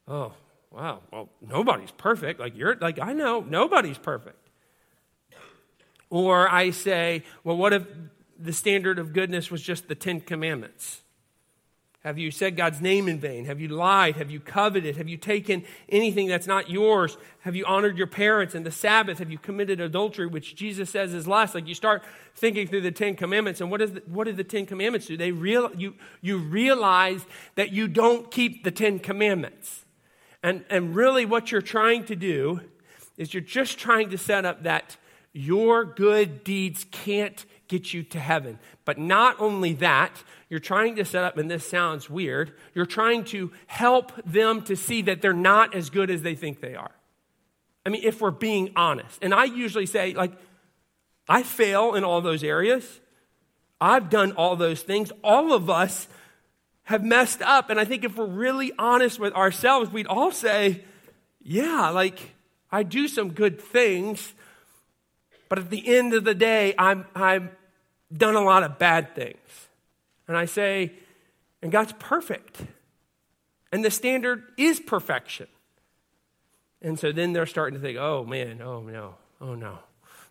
oh, 0.06 0.32
wow, 0.70 1.00
well, 1.12 1.28
nobody's 1.40 1.90
perfect. 1.92 2.40
Like, 2.40 2.56
you're, 2.56 2.76
like, 2.76 2.98
I 2.98 3.12
know, 3.12 3.40
nobody's 3.40 3.98
perfect. 3.98 4.36
Or 6.10 6.48
I 6.48 6.70
say, 6.70 7.24
well, 7.44 7.56
what 7.56 7.72
if 7.72 7.84
the 8.38 8.52
standard 8.52 8.98
of 8.98 9.12
goodness 9.12 9.50
was 9.50 9.62
just 9.62 9.88
the 9.88 9.94
Ten 9.94 10.20
Commandments? 10.20 11.02
Have 12.08 12.16
you 12.16 12.30
said 12.30 12.56
God's 12.56 12.80
name 12.80 13.06
in 13.06 13.20
vain? 13.20 13.44
Have 13.44 13.60
you 13.60 13.68
lied? 13.68 14.16
Have 14.16 14.30
you 14.30 14.40
coveted? 14.40 14.96
Have 14.96 15.10
you 15.10 15.18
taken 15.18 15.62
anything 15.90 16.26
that's 16.26 16.46
not 16.46 16.70
yours? 16.70 17.18
Have 17.40 17.54
you 17.54 17.66
honored 17.66 17.98
your 17.98 18.06
parents 18.06 18.54
and 18.54 18.64
the 18.64 18.70
Sabbath? 18.70 19.18
Have 19.18 19.30
you 19.30 19.36
committed 19.36 19.78
adultery, 19.78 20.26
which 20.26 20.56
Jesus 20.56 20.88
says 20.88 21.12
is 21.12 21.28
lust? 21.28 21.54
Like 21.54 21.68
you 21.68 21.74
start 21.74 22.02
thinking 22.34 22.66
through 22.66 22.80
the 22.80 22.90
Ten 22.90 23.14
Commandments, 23.14 23.60
and 23.60 23.70
what, 23.70 23.82
is 23.82 23.92
the, 23.92 24.02
what 24.06 24.24
do 24.24 24.32
the 24.32 24.42
Ten 24.42 24.64
Commandments 24.64 25.06
do? 25.06 25.18
They 25.18 25.32
real, 25.32 25.70
you, 25.76 25.96
you 26.22 26.38
realize 26.38 27.26
that 27.56 27.72
you 27.72 27.86
don't 27.86 28.30
keep 28.30 28.64
the 28.64 28.70
Ten 28.70 29.00
Commandments. 29.00 29.84
And, 30.42 30.64
and 30.70 30.96
really, 30.96 31.26
what 31.26 31.52
you're 31.52 31.60
trying 31.60 32.06
to 32.06 32.16
do 32.16 32.62
is 33.18 33.34
you're 33.34 33.42
just 33.42 33.78
trying 33.78 34.08
to 34.08 34.16
set 34.16 34.46
up 34.46 34.62
that 34.62 34.96
your 35.34 35.84
good 35.84 36.42
deeds 36.42 36.86
can't 36.90 37.44
get 37.68 37.92
you 37.92 38.02
to 38.02 38.18
heaven. 38.18 38.58
But 38.84 38.98
not 38.98 39.40
only 39.40 39.74
that, 39.74 40.22
you're 40.48 40.60
trying 40.60 40.96
to 40.96 41.04
set 41.04 41.24
up, 41.24 41.38
and 41.38 41.50
this 41.50 41.66
sounds 41.68 42.10
weird, 42.10 42.54
you're 42.74 42.86
trying 42.86 43.24
to 43.26 43.52
help 43.66 44.12
them 44.24 44.62
to 44.62 44.76
see 44.76 45.02
that 45.02 45.22
they're 45.22 45.32
not 45.32 45.74
as 45.74 45.90
good 45.90 46.10
as 46.10 46.22
they 46.22 46.34
think 46.34 46.60
they 46.60 46.74
are. 46.74 46.90
I 47.86 47.90
mean, 47.90 48.02
if 48.04 48.20
we're 48.20 48.30
being 48.30 48.72
honest. 48.76 49.18
And 49.22 49.32
I 49.32 49.44
usually 49.44 49.86
say, 49.86 50.14
like, 50.14 50.32
I 51.28 51.42
fail 51.42 51.94
in 51.94 52.04
all 52.04 52.20
those 52.20 52.42
areas. 52.42 53.00
I've 53.80 54.10
done 54.10 54.32
all 54.32 54.56
those 54.56 54.82
things. 54.82 55.12
All 55.22 55.52
of 55.52 55.70
us 55.70 56.08
have 56.84 57.04
messed 57.04 57.42
up. 57.42 57.70
And 57.70 57.78
I 57.78 57.84
think 57.84 58.04
if 58.04 58.16
we're 58.16 58.26
really 58.26 58.72
honest 58.78 59.20
with 59.20 59.34
ourselves, 59.34 59.90
we'd 59.90 60.06
all 60.06 60.32
say, 60.32 60.84
yeah, 61.42 61.90
like, 61.90 62.34
I 62.70 62.82
do 62.82 63.08
some 63.08 63.30
good 63.30 63.60
things, 63.60 64.34
but 65.48 65.58
at 65.58 65.70
the 65.70 65.96
end 65.96 66.12
of 66.12 66.24
the 66.24 66.34
day, 66.34 66.74
I'm, 66.78 67.06
I'm 67.14 67.50
done 68.14 68.34
a 68.34 68.42
lot 68.42 68.62
of 68.62 68.78
bad 68.78 69.14
things. 69.14 69.68
And 70.26 70.36
I 70.36 70.44
say, 70.44 70.92
and 71.62 71.72
God's 71.72 71.92
perfect. 71.98 72.60
And 73.72 73.84
the 73.84 73.90
standard 73.90 74.44
is 74.56 74.80
perfection. 74.80 75.46
And 76.80 76.98
so 76.98 77.12
then 77.12 77.32
they're 77.32 77.46
starting 77.46 77.78
to 77.78 77.84
think, 77.84 77.98
oh 77.98 78.24
man, 78.24 78.62
oh 78.62 78.82
no, 78.82 79.16
oh 79.40 79.54
no. 79.54 79.78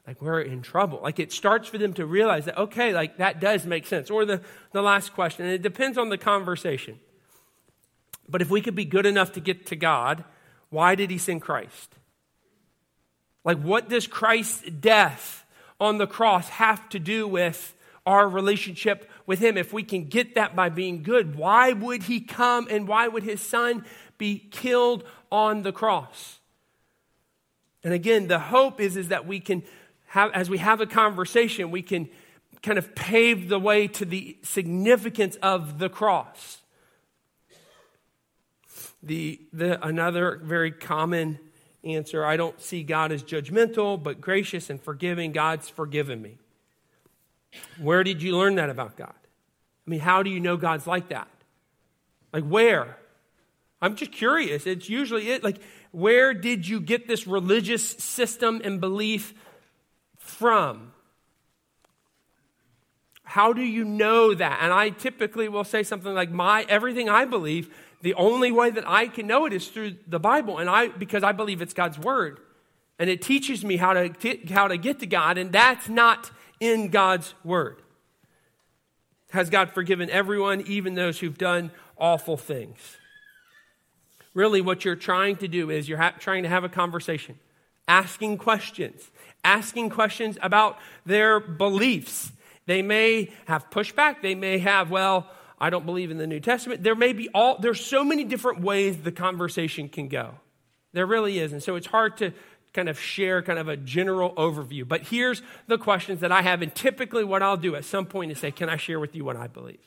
Like 0.06 0.22
we're 0.22 0.42
in 0.42 0.62
trouble. 0.62 1.00
Like 1.04 1.20
it 1.20 1.34
starts 1.34 1.68
for 1.68 1.78
them 1.78 1.94
to 1.96 2.06
realize 2.06 2.46
that, 2.46 2.58
okay, 2.58 2.94
like 2.94 3.18
that 3.18 3.42
does 3.42 3.66
make 3.66 3.86
sense. 3.86 4.10
Or 4.10 4.26
the, 4.26 4.42
the 4.72 4.82
last 4.82 5.14
question, 5.14 5.46
and 5.46 5.54
it 5.54 5.62
depends 5.62 5.98
on 5.98 6.10
the 6.10 6.18
conversation. 6.18 7.00
But 8.30 8.42
if 8.42 8.50
we 8.50 8.62
could 8.62 8.76
be 8.76 8.86
good 8.86 9.06
enough 9.06 9.34
to 9.34 9.40
get 9.40 9.66
to 9.68 9.76
God, 9.76 10.24
why 10.70 10.96
did 10.96 11.10
he 11.10 11.18
send 11.18 11.42
Christ? 11.42 11.96
Like, 13.44 13.62
what 13.62 13.88
does 13.90 14.08
Christ's 14.08 14.70
death 14.70 15.46
on 15.80 15.98
the 15.98 16.08
cross 16.08 16.50
have 16.50 16.88
to 16.90 17.00
do 17.00 17.28
with 17.28 17.76
our 18.06 18.28
relationship 18.28 19.10
with 19.26 19.40
Him, 19.40 19.58
if 19.58 19.74
we 19.74 19.84
can 19.84 20.06
get 20.06 20.36
that 20.36 20.56
by 20.56 20.70
being 20.70 21.04
good, 21.04 21.36
why 21.36 21.74
would 21.74 22.04
He 22.04 22.22
come 22.22 22.68
and 22.70 22.88
why 22.88 23.08
would 23.08 23.24
His 23.24 23.42
Son 23.42 23.86
be 24.18 24.40
killed 24.50 25.04
on 25.32 25.64
the 25.64 25.74
cross? 25.74 26.40
And 27.84 27.94
again, 27.94 28.28
the 28.28 28.40
hope 28.40 28.80
is, 28.80 28.98
is 28.98 29.10
that 29.10 29.28
we 29.28 29.40
can 29.40 29.64
have, 30.08 30.32
as 30.32 30.50
we 30.50 30.58
have 30.58 30.82
a 30.82 30.88
conversation, 30.88 31.70
we 31.70 31.82
can 31.82 32.10
kind 32.64 32.78
of 32.78 32.96
pave 32.96 33.50
the 33.50 33.60
way 33.60 33.88
to 33.88 34.06
the 34.06 34.38
significance 34.42 35.36
of 35.38 35.80
the 35.80 35.90
cross. 35.90 36.60
The, 39.04 39.42
the, 39.54 39.86
another 39.86 40.42
very 40.44 40.72
common 40.72 41.40
answer 41.84 42.26
I 42.26 42.38
don't 42.38 42.60
see 42.62 42.84
God 42.84 43.12
as 43.12 43.24
judgmental, 43.24 44.02
but 44.02 44.20
gracious 44.22 44.70
and 44.70 44.82
forgiving. 44.82 45.32
God's 45.32 45.70
forgiven 45.70 46.22
me. 46.22 46.38
Where 47.80 48.04
did 48.04 48.22
you 48.22 48.38
learn 48.38 48.56
that 48.56 48.70
about 48.70 48.98
God? 48.98 49.14
I 49.14 49.90
mean, 49.90 50.00
how 50.00 50.24
do 50.24 50.30
you 50.30 50.40
know 50.40 50.58
God's 50.58 50.86
like 50.86 51.10
that? 51.10 51.28
Like, 52.34 52.44
where? 52.44 52.98
I'm 53.82 53.96
just 53.96 54.12
curious. 54.12 54.66
It's 54.66 54.90
usually 54.90 55.30
it. 55.30 55.44
Like, 55.44 55.60
where 55.92 56.34
did 56.34 56.68
you 56.68 56.82
get 56.82 57.08
this 57.08 57.26
religious 57.26 57.88
system 57.88 58.62
and 58.64 58.82
belief 58.82 59.34
from? 60.18 60.92
How 63.24 63.54
do 63.54 63.62
you 63.62 63.84
know 63.84 64.34
that? 64.34 64.60
And 64.62 64.74
I 64.74 64.90
typically 64.90 65.48
will 65.48 65.64
say 65.64 65.84
something 65.84 66.14
like, 66.14 66.32
my 66.32 66.66
everything 66.68 67.10
I 67.10 67.26
believe, 67.26 67.74
the 68.08 68.14
only 68.14 68.54
way 68.54 68.70
that 68.70 68.88
I 68.88 69.10
can 69.10 69.28
know 69.28 69.46
it 69.46 69.52
is 69.52 69.68
through 69.68 69.98
the 70.08 70.18
Bible. 70.18 70.60
And 70.60 70.70
I 70.70 70.88
because 70.88 71.24
I 71.24 71.34
believe 71.34 71.62
it's 71.62 71.74
God's 71.74 72.00
word. 72.00 72.40
And 73.00 73.10
it 73.10 73.22
teaches 73.22 73.66
me 73.66 73.76
how 73.76 73.92
to, 73.92 74.40
how 74.50 74.70
to 74.70 74.78
get 74.78 75.00
to 75.00 75.06
God, 75.06 75.38
and 75.38 75.52
that's 75.52 75.90
not 75.90 76.32
in 76.62 76.88
God's 76.88 77.34
Word. 77.44 77.82
Has 79.32 79.50
God 79.50 79.74
forgiven 79.74 80.10
everyone, 80.10 80.62
even 80.68 80.96
those 80.96 81.20
who've 81.20 81.38
done 81.38 81.70
awful 81.98 82.38
things? 82.38 82.78
Really, 84.34 84.62
what 84.62 84.86
you're 84.86 84.96
trying 84.96 85.36
to 85.38 85.50
do 85.50 85.70
is 85.70 85.90
you're 85.90 85.98
ha- 85.98 86.16
trying 86.18 86.44
to 86.44 86.50
have 86.50 86.64
a 86.64 86.70
conversation, 86.70 87.38
asking 87.90 88.38
questions, 88.38 89.12
asking 89.44 89.90
questions 89.90 90.38
about 90.42 90.78
their 91.06 91.42
beliefs. 91.42 92.32
They 92.68 92.82
may 92.82 93.32
have 93.48 93.70
pushback. 93.70 94.22
They 94.22 94.34
may 94.34 94.60
have, 94.60 94.90
well, 94.90 95.30
I 95.58 95.70
don't 95.70 95.86
believe 95.86 96.12
in 96.12 96.18
the 96.18 96.28
New 96.28 96.40
Testament. 96.40 96.84
There 96.84 96.96
may 96.96 97.14
be 97.14 97.30
all, 97.34 97.58
there's 97.60 97.84
so 97.84 98.04
many 98.04 98.24
different 98.24 98.62
ways 98.62 98.98
the 98.98 99.12
conversation 99.12 99.90
can 99.90 100.08
go. 100.08 100.36
There 100.94 101.06
really 101.06 101.40
is. 101.40 101.52
And 101.52 101.64
so 101.64 101.76
it's 101.76 101.88
hard 101.88 102.18
to 102.18 102.32
kind 102.74 102.90
of 102.90 103.00
share 103.00 103.42
kind 103.42 103.58
of 103.58 103.68
a 103.68 103.76
general 103.76 104.34
overview. 104.36 104.88
But 104.88 105.02
here's 105.04 105.42
the 105.66 105.78
questions 105.78 106.22
that 106.22 106.32
I 106.32 106.44
have. 106.44 106.62
And 106.62 106.74
typically, 106.74 107.24
what 107.24 107.42
I'll 107.42 107.58
do 107.58 107.76
at 107.76 107.86
some 107.86 108.06
point 108.06 108.32
is 108.32 108.40
say, 108.40 108.52
Can 108.52 108.70
I 108.70 108.78
share 108.78 109.00
with 109.00 109.16
you 109.16 109.26
what 109.26 109.36
I 109.36 109.48
believe? 109.48 109.80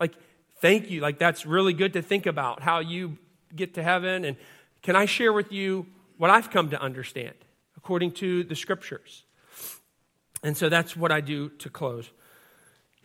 Like, 0.00 0.14
thank 0.60 0.90
you. 0.90 1.00
Like, 1.00 1.18
that's 1.18 1.44
really 1.44 1.74
good 1.74 1.92
to 1.92 2.02
think 2.02 2.26
about 2.26 2.62
how 2.62 2.78
you 2.78 3.18
get 3.54 3.74
to 3.74 3.82
heaven. 3.82 4.24
And 4.24 4.36
can 4.82 4.96
I 4.96 5.04
share 5.04 5.32
with 5.32 5.52
you 5.52 5.86
what 6.16 6.30
I've 6.30 6.50
come 6.50 6.70
to 6.70 6.80
understand 6.80 7.34
according 7.76 8.12
to 8.12 8.44
the 8.44 8.56
scriptures? 8.56 9.24
And 10.42 10.56
so 10.56 10.68
that's 10.68 10.96
what 10.96 11.12
I 11.12 11.20
do 11.20 11.50
to 11.50 11.70
close. 11.70 12.10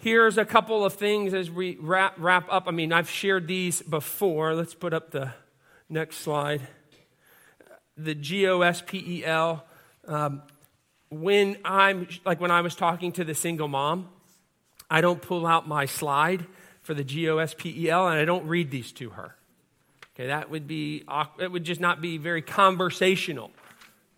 Here's 0.02 0.38
a 0.38 0.46
couple 0.46 0.86
of 0.86 0.94
things 0.94 1.34
as 1.34 1.52
we 1.52 1.76
wrap, 1.78 2.14
wrap 2.18 2.48
up. 2.50 2.70
I 2.70 2.72
mean, 2.72 2.94
I've 2.94 3.10
shared 3.10 3.48
these 3.48 3.82
before. 3.82 4.56
Let's 4.56 4.74
put 4.74 4.94
up 4.94 5.12
the 5.12 5.34
next 5.90 6.20
slide 6.20 6.62
the 7.98 8.16
G 8.16 8.48
O 8.48 8.62
S 8.62 8.82
P 8.86 9.04
E 9.06 9.26
L. 9.26 9.66
Um, 10.08 10.42
when 11.10 11.58
I'm, 11.66 12.08
like 12.24 12.40
when 12.40 12.50
I 12.50 12.62
was 12.62 12.76
talking 12.76 13.12
to 13.12 13.26
the 13.26 13.36
single 13.36 13.68
mom, 13.68 14.08
I 14.90 15.02
don't 15.02 15.22
pull 15.22 15.46
out 15.46 15.68
my 15.68 15.84
slide 15.84 16.46
for 16.82 16.94
the 16.94 17.04
G 17.04 17.30
O 17.30 17.40
S 17.40 17.54
P 17.54 17.86
E 17.86 17.90
L 17.90 18.08
and 18.08 18.18
I 18.18 18.24
don't 18.24 18.48
read 18.48 18.72
these 18.72 18.94
to 18.94 19.10
her. 19.10 19.36
Okay, 20.16 20.28
that 20.28 20.50
would 20.50 20.66
be, 20.66 21.04
it 21.40 21.52
would 21.52 21.66
just 21.66 21.82
not 21.82 22.00
be 22.00 22.18
very 22.18 22.42
conversational. 22.42 23.52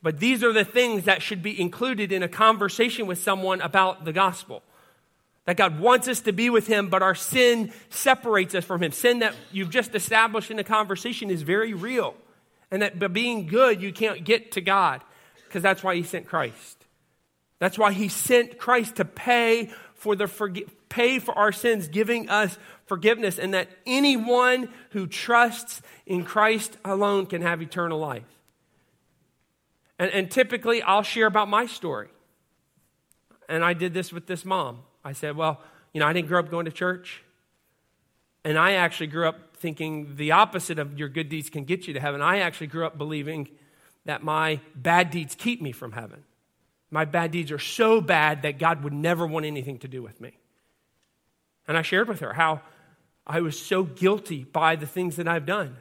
But 0.03 0.19
these 0.19 0.43
are 0.43 0.53
the 0.53 0.63
things 0.63 1.05
that 1.05 1.23
should 1.23 1.41
be 1.41 1.59
included 1.59 2.11
in 2.11 2.21
a 2.21 2.27
conversation 2.27 3.07
with 3.07 3.19
someone 3.19 3.61
about 3.61 4.05
the 4.05 4.13
gospel. 4.13 4.61
That 5.45 5.57
God 5.57 5.79
wants 5.79 6.07
us 6.07 6.21
to 6.21 6.33
be 6.33 6.49
with 6.49 6.67
Him, 6.67 6.89
but 6.89 7.01
our 7.01 7.15
sin 7.15 7.73
separates 7.89 8.53
us 8.53 8.63
from 8.63 8.83
Him. 8.83 8.91
Sin 8.91 9.19
that 9.19 9.35
you've 9.51 9.71
just 9.71 9.95
established 9.95 10.51
in 10.51 10.59
a 10.59 10.63
conversation 10.63 11.29
is 11.29 11.41
very 11.41 11.73
real 11.73 12.15
and 12.71 12.81
that 12.81 12.97
by 12.97 13.07
being 13.07 13.47
good, 13.47 13.81
you 13.81 13.91
can't 13.91 14.23
get 14.23 14.53
to 14.53 14.61
God 14.61 15.01
because 15.45 15.61
that's 15.61 15.83
why 15.83 15.95
He 15.95 16.03
sent 16.03 16.25
Christ. 16.25 16.85
That's 17.59 17.77
why 17.77 17.91
He 17.91 18.07
sent 18.07 18.57
Christ 18.57 18.95
to 18.95 19.05
pay 19.05 19.69
for 19.93 20.15
the 20.15 20.25
forgi- 20.25 20.67
pay 20.89 21.19
for 21.19 21.37
our 21.37 21.51
sins, 21.51 21.89
giving 21.89 22.29
us 22.29 22.57
forgiveness, 22.85 23.37
and 23.37 23.53
that 23.53 23.69
anyone 23.85 24.69
who 24.91 25.05
trusts 25.05 25.81
in 26.05 26.23
Christ 26.23 26.77
alone 26.83 27.25
can 27.25 27.41
have 27.41 27.61
eternal 27.61 27.99
life. 27.99 28.23
And, 29.99 30.09
and 30.11 30.31
typically, 30.31 30.81
I'll 30.81 31.03
share 31.03 31.27
about 31.27 31.49
my 31.49 31.65
story. 31.65 32.07
And 33.47 33.63
I 33.63 33.73
did 33.73 33.93
this 33.93 34.11
with 34.11 34.27
this 34.27 34.45
mom. 34.45 34.79
I 35.03 35.13
said, 35.13 35.35
Well, 35.35 35.61
you 35.93 35.99
know, 35.99 36.07
I 36.07 36.13
didn't 36.13 36.27
grow 36.27 36.39
up 36.39 36.49
going 36.49 36.65
to 36.65 36.71
church. 36.71 37.23
And 38.43 38.57
I 38.57 38.73
actually 38.73 39.07
grew 39.07 39.27
up 39.27 39.57
thinking 39.57 40.15
the 40.15 40.31
opposite 40.31 40.79
of 40.79 40.97
your 40.97 41.09
good 41.09 41.29
deeds 41.29 41.49
can 41.49 41.63
get 41.63 41.87
you 41.87 41.93
to 41.93 41.99
heaven. 41.99 42.21
I 42.21 42.39
actually 42.39 42.67
grew 42.67 42.85
up 42.85 42.97
believing 42.97 43.49
that 44.05 44.23
my 44.23 44.59
bad 44.75 45.11
deeds 45.11 45.35
keep 45.35 45.61
me 45.61 45.71
from 45.71 45.91
heaven. 45.91 46.23
My 46.89 47.05
bad 47.05 47.31
deeds 47.31 47.51
are 47.51 47.59
so 47.59 48.01
bad 48.01 48.41
that 48.41 48.57
God 48.57 48.83
would 48.83 48.93
never 48.93 49.27
want 49.27 49.45
anything 49.45 49.77
to 49.79 49.87
do 49.87 50.01
with 50.01 50.19
me. 50.19 50.31
And 51.67 51.77
I 51.77 51.83
shared 51.83 52.07
with 52.07 52.19
her 52.21 52.33
how 52.33 52.61
I 53.27 53.41
was 53.41 53.59
so 53.59 53.83
guilty 53.83 54.43
by 54.43 54.75
the 54.75 54.87
things 54.87 55.17
that 55.17 55.27
I've 55.27 55.45
done. 55.45 55.77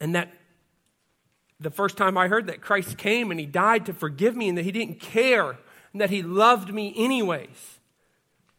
And 0.00 0.14
that 0.16 0.32
the 1.60 1.70
first 1.70 1.96
time 1.96 2.18
I 2.18 2.28
heard 2.28 2.48
that 2.48 2.60
Christ 2.60 2.98
came 2.98 3.30
and 3.30 3.38
he 3.38 3.46
died 3.46 3.86
to 3.86 3.94
forgive 3.94 4.36
me 4.36 4.48
and 4.48 4.58
that 4.58 4.64
he 4.64 4.72
didn't 4.72 5.00
care 5.00 5.56
and 5.94 6.00
that 6.00 6.10
he 6.10 6.22
loved 6.22 6.74
me 6.74 6.92
anyways. 6.96 7.78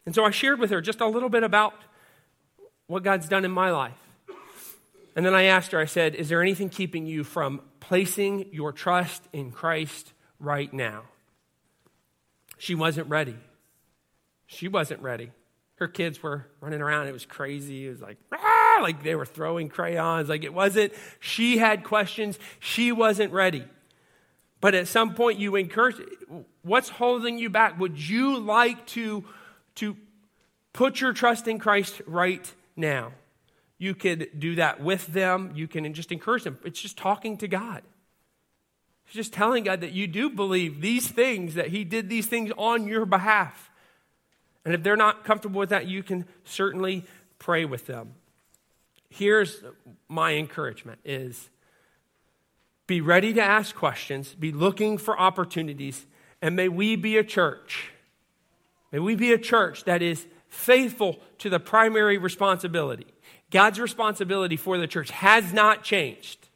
And 0.06 0.16
so 0.16 0.24
I 0.24 0.32
shared 0.32 0.58
with 0.58 0.72
her 0.72 0.82
just 0.82 1.02
a 1.02 1.08
little 1.08 1.30
bit 1.30 1.44
about 1.44 1.74
what 2.88 3.04
God's 3.04 3.28
done 3.28 3.44
in 3.44 3.52
my 3.52 3.72
life. 3.72 3.94
And 5.16 5.26
then 5.26 5.36
I 5.36 5.44
asked 5.44 5.72
her, 5.74 5.80
I 5.80 5.86
said, 5.86 6.16
Is 6.16 6.30
there 6.30 6.42
anything 6.42 6.70
keeping 6.70 7.06
you 7.06 7.24
from 7.24 7.62
placing 7.80 8.54
your 8.54 8.72
trust 8.72 9.24
in 9.34 9.52
Christ 9.52 10.14
right 10.40 10.74
now? 10.74 11.04
She 12.58 12.74
wasn't 12.74 13.10
ready. 13.10 13.36
She 14.48 14.68
wasn't 14.68 15.02
ready. 15.02 15.32
Her 15.76 15.90
kids 15.90 16.24
were 16.24 16.48
running 16.62 16.82
around. 16.82 17.08
It 17.08 17.14
was 17.14 17.26
crazy. 17.26 17.88
It 17.88 17.90
was 17.90 18.02
like, 18.02 18.18
ah, 18.32 18.80
like 18.82 19.04
they 19.04 19.16
were 19.16 19.26
throwing 19.26 19.68
crayons. 19.68 20.30
Like 20.30 20.46
it 20.46 20.54
wasn't, 20.54 20.94
she 21.20 21.58
had 21.58 21.84
questions. 21.84 22.40
She 22.60 22.94
wasn't 22.94 23.34
ready. 23.34 23.66
But 24.66 24.74
at 24.74 24.88
some 24.88 25.14
point, 25.14 25.38
you 25.38 25.56
encourage, 25.58 25.98
what's 26.64 26.90
holding 26.90 27.38
you 27.38 27.52
back? 27.52 27.80
Would 27.80 28.00
you 28.00 28.40
like 28.40 28.88
to, 28.88 29.24
to 29.76 29.96
put 30.74 31.00
your 31.00 31.14
trust 31.14 31.48
in 31.48 31.60
Christ 31.60 32.02
right 32.08 32.52
now. 32.76 33.12
You 33.78 33.94
could 33.94 34.40
do 34.40 34.56
that 34.56 34.82
with 34.82 35.06
them. 35.06 35.52
You 35.54 35.68
can 35.68 35.94
just 35.94 36.12
encourage 36.12 36.46
them. 36.46 36.58
It's 36.66 36.82
just 36.82 36.98
talking 36.98 37.38
to 37.38 37.48
God. 37.48 37.84
It's 39.06 39.14
just 39.14 39.34
telling 39.34 39.66
God 39.66 39.82
that 39.82 39.92
you 39.92 40.08
do 40.08 40.32
believe 40.32 40.82
these 40.82 41.10
things, 41.10 41.54
that 41.54 41.68
He 41.68 41.84
did 41.84 42.10
these 42.10 42.26
things 42.26 42.52
on 42.58 42.88
your 42.88 43.06
behalf. 43.06 43.70
And 44.66 44.74
if 44.74 44.82
they're 44.82 44.98
not 44.98 45.26
comfortable 45.26 45.60
with 45.60 45.70
that, 45.70 45.86
you 45.86 46.02
can 46.02 46.26
certainly 46.44 47.06
pray 47.38 47.66
with 47.66 47.86
them. 47.86 48.16
Here's 49.12 49.64
my 50.10 50.34
encouragement 50.34 51.02
is 51.06 51.52
be 52.88 53.02
ready 53.02 53.34
to 53.34 53.42
ask 53.42 53.76
questions, 53.76 54.34
be 54.36 54.52
looking 54.52 54.98
for 54.98 55.20
opportunities, 55.20 56.06
and 56.42 56.56
may 56.56 56.70
we 56.70 56.96
be 56.96 57.18
a 57.18 57.24
church. 57.24 57.92
May 58.92 59.00
we 59.00 59.16
be 59.16 59.34
a 59.34 59.38
church 59.38 59.86
that 59.86 60.02
is 60.02 60.28
faithful 60.48 61.20
to 61.40 61.50
the 61.50 61.60
primary 61.60 62.18
responsibility. 62.18 63.08
God's 63.50 63.80
responsibility 63.80 64.58
for 64.58 64.78
the 64.78 64.88
church 64.88 65.12
has 65.12 65.52
not 65.52 65.84
changed. 65.84 66.50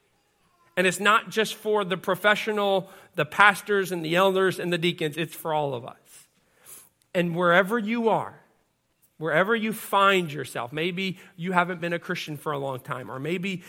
And 0.78 0.88
it's 0.88 1.00
not 1.00 1.30
just 1.30 1.56
for 1.56 1.84
the 1.84 1.98
professional, 1.98 2.90
the 3.16 3.26
pastors 3.26 3.92
and 3.92 4.06
the 4.06 4.16
elders 4.16 4.60
and 4.60 4.72
the 4.72 4.78
deacons, 4.78 5.18
it's 5.18 5.36
for 5.36 5.54
all 5.54 5.74
of 5.74 5.86
us. 5.86 6.28
And 7.14 7.36
wherever 7.36 7.78
you 7.78 8.08
are, 8.08 8.40
wherever 9.18 9.56
you 9.56 9.74
find 9.74 10.32
yourself, 10.32 10.72
maybe 10.72 11.20
you 11.36 11.52
haven't 11.52 11.82
been 11.82 11.94
a 11.94 12.00
Christian 12.00 12.38
for 12.38 12.54
a 12.54 12.60
long 12.60 12.80
time, 12.80 13.12
or 13.12 13.20
maybe 13.20 13.64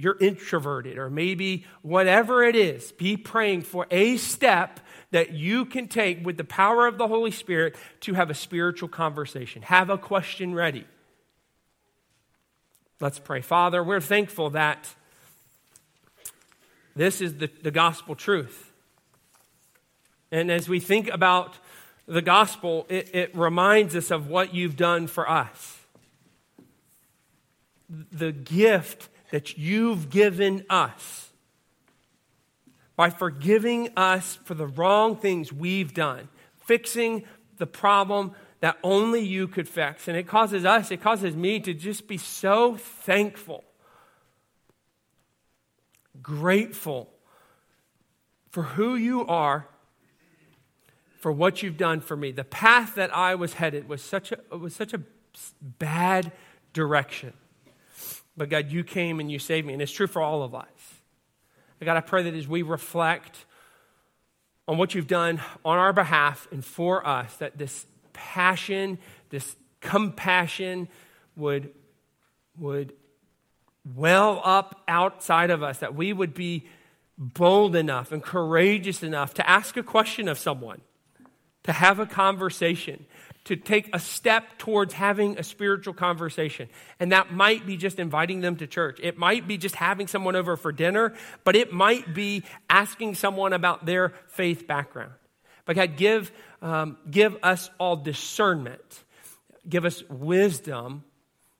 you're 0.00 0.16
introverted, 0.18 0.96
or 0.96 1.10
maybe 1.10 1.66
whatever 1.82 2.42
it 2.42 2.56
is, 2.56 2.90
be 2.92 3.16
praying 3.16 3.60
for 3.62 3.86
a 3.90 4.16
step 4.16 4.80
that 5.10 5.32
you 5.32 5.66
can 5.66 5.88
take 5.88 6.24
with 6.24 6.38
the 6.38 6.44
power 6.44 6.86
of 6.86 6.96
the 6.96 7.06
Holy 7.06 7.30
Spirit 7.30 7.76
to 8.00 8.14
have 8.14 8.30
a 8.30 8.34
spiritual 8.34 8.88
conversation. 8.88 9.60
Have 9.62 9.90
a 9.90 9.98
question 9.98 10.54
ready. 10.54 10.86
Let's 12.98 13.18
pray. 13.18 13.42
Father, 13.42 13.84
we're 13.84 14.00
thankful 14.00 14.50
that 14.50 14.94
this 16.96 17.20
is 17.20 17.36
the, 17.36 17.50
the 17.62 17.70
gospel 17.70 18.14
truth. 18.14 18.72
And 20.32 20.50
as 20.50 20.68
we 20.68 20.80
think 20.80 21.08
about 21.08 21.58
the 22.06 22.22
gospel, 22.22 22.86
it, 22.88 23.14
it 23.14 23.36
reminds 23.36 23.94
us 23.94 24.10
of 24.10 24.28
what 24.28 24.54
you've 24.54 24.76
done 24.76 25.06
for 25.08 25.28
us. 25.28 25.78
The 27.88 28.32
gift 28.32 29.08
that 29.30 29.56
you've 29.56 30.10
given 30.10 30.64
us 30.68 31.30
by 32.96 33.08
forgiving 33.08 33.88
us 33.96 34.38
for 34.44 34.54
the 34.54 34.66
wrong 34.66 35.16
things 35.16 35.52
we've 35.52 35.94
done, 35.94 36.28
fixing 36.58 37.24
the 37.56 37.66
problem 37.66 38.32
that 38.60 38.76
only 38.82 39.20
you 39.20 39.48
could 39.48 39.68
fix. 39.68 40.06
And 40.06 40.16
it 40.16 40.26
causes 40.26 40.64
us, 40.64 40.90
it 40.90 41.00
causes 41.00 41.34
me 41.34 41.60
to 41.60 41.72
just 41.72 42.06
be 42.06 42.18
so 42.18 42.76
thankful, 42.76 43.64
grateful 46.20 47.08
for 48.50 48.62
who 48.64 48.96
you 48.96 49.26
are, 49.26 49.66
for 51.18 51.32
what 51.32 51.62
you've 51.62 51.76
done 51.76 52.00
for 52.00 52.16
me. 52.16 52.32
The 52.32 52.44
path 52.44 52.96
that 52.96 53.14
I 53.16 53.34
was 53.34 53.54
headed 53.54 53.88
was 53.88 54.02
such 54.02 54.32
a, 54.32 54.56
was 54.56 54.74
such 54.74 54.92
a 54.92 55.00
bad 55.78 56.32
direction. 56.72 57.32
But 58.36 58.48
God, 58.48 58.70
you 58.70 58.84
came 58.84 59.20
and 59.20 59.30
you 59.30 59.38
saved 59.38 59.66
me. 59.66 59.72
And 59.72 59.82
it's 59.82 59.92
true 59.92 60.06
for 60.06 60.22
all 60.22 60.42
of 60.42 60.54
us. 60.54 60.68
God, 61.82 61.96
I 61.96 62.00
pray 62.00 62.22
that 62.24 62.34
as 62.34 62.46
we 62.46 62.62
reflect 62.62 63.46
on 64.68 64.76
what 64.76 64.94
you've 64.94 65.06
done 65.06 65.40
on 65.64 65.78
our 65.78 65.92
behalf 65.92 66.46
and 66.52 66.64
for 66.64 67.06
us, 67.06 67.36
that 67.36 67.58
this 67.58 67.86
passion, 68.12 68.98
this 69.30 69.56
compassion 69.80 70.88
would, 71.36 71.70
would 72.58 72.92
well 73.96 74.40
up 74.44 74.82
outside 74.86 75.50
of 75.50 75.62
us, 75.62 75.78
that 75.78 75.94
we 75.94 76.12
would 76.12 76.34
be 76.34 76.66
bold 77.16 77.74
enough 77.74 78.12
and 78.12 78.22
courageous 78.22 79.02
enough 79.02 79.34
to 79.34 79.48
ask 79.48 79.76
a 79.76 79.82
question 79.82 80.28
of 80.28 80.38
someone, 80.38 80.80
to 81.64 81.72
have 81.72 81.98
a 81.98 82.06
conversation, 82.06 83.06
to 83.44 83.56
take 83.56 83.88
a 83.94 83.98
step 83.98 84.58
towards 84.58 84.94
having 84.94 85.38
a 85.38 85.42
spiritual 85.42 85.94
conversation. 85.94 86.68
And 86.98 87.12
that 87.12 87.32
might 87.32 87.66
be 87.66 87.76
just 87.76 87.98
inviting 87.98 88.40
them 88.40 88.56
to 88.56 88.66
church. 88.66 89.00
It 89.02 89.16
might 89.16 89.48
be 89.48 89.56
just 89.56 89.74
having 89.74 90.06
someone 90.06 90.36
over 90.36 90.56
for 90.56 90.72
dinner, 90.72 91.14
but 91.44 91.56
it 91.56 91.72
might 91.72 92.14
be 92.14 92.44
asking 92.68 93.14
someone 93.14 93.52
about 93.52 93.86
their 93.86 94.12
faith 94.28 94.66
background. 94.66 95.12
But 95.64 95.76
God, 95.76 95.96
give, 95.96 96.32
um, 96.60 96.98
give 97.10 97.36
us 97.42 97.70
all 97.78 97.96
discernment, 97.96 99.04
give 99.68 99.84
us 99.84 100.02
wisdom 100.08 101.04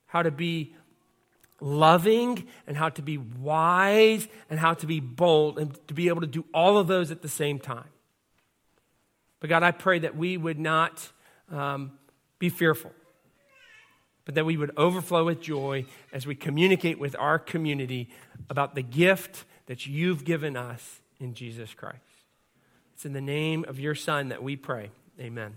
how 0.07 0.23
to 0.23 0.31
be 0.31 0.75
loving 1.61 2.47
and 2.67 2.77
how 2.77 2.89
to 2.89 3.03
be 3.03 3.19
wise 3.19 4.27
and 4.49 4.59
how 4.59 4.75
to 4.75 4.87
be 4.87 5.01
bold 5.01 5.59
and 5.59 5.79
to 5.89 5.95
be 5.95 6.09
able 6.09 6.23
to 6.23 6.27
do 6.27 6.45
all 6.53 6.79
of 6.79 6.89
those 6.89 7.11
at 7.11 7.23
the 7.23 7.29
same 7.29 7.59
time. 7.59 7.89
But 9.41 9.51
God, 9.51 9.63
I 9.63 9.71
pray 9.71 10.01
that 10.01 10.17
we 10.17 10.37
would 10.37 10.59
not 10.59 11.13
um, 11.51 11.93
be 12.39 12.49
fearful, 12.49 12.93
but 14.25 14.35
that 14.35 14.45
we 14.45 14.57
would 14.57 14.73
overflow 14.77 15.25
with 15.25 15.41
joy 15.41 15.85
as 16.13 16.27
we 16.27 16.35
communicate 16.35 16.99
with 16.99 17.17
our 17.19 17.39
community 17.39 18.09
about 18.49 18.75
the 18.75 18.83
gift 18.83 19.45
that 19.67 19.87
you've 19.87 20.25
given 20.25 20.57
us 20.57 21.01
in 21.19 21.35
Jesus 21.35 21.75
Christ. 21.75 21.99
It's 22.95 23.05
in 23.05 23.13
the 23.13 23.21
name 23.21 23.65
of 23.69 23.79
your 23.79 23.95
Son 23.95 24.29
that 24.29 24.43
we 24.43 24.57
pray. 24.57 24.91
Amen. 25.19 25.55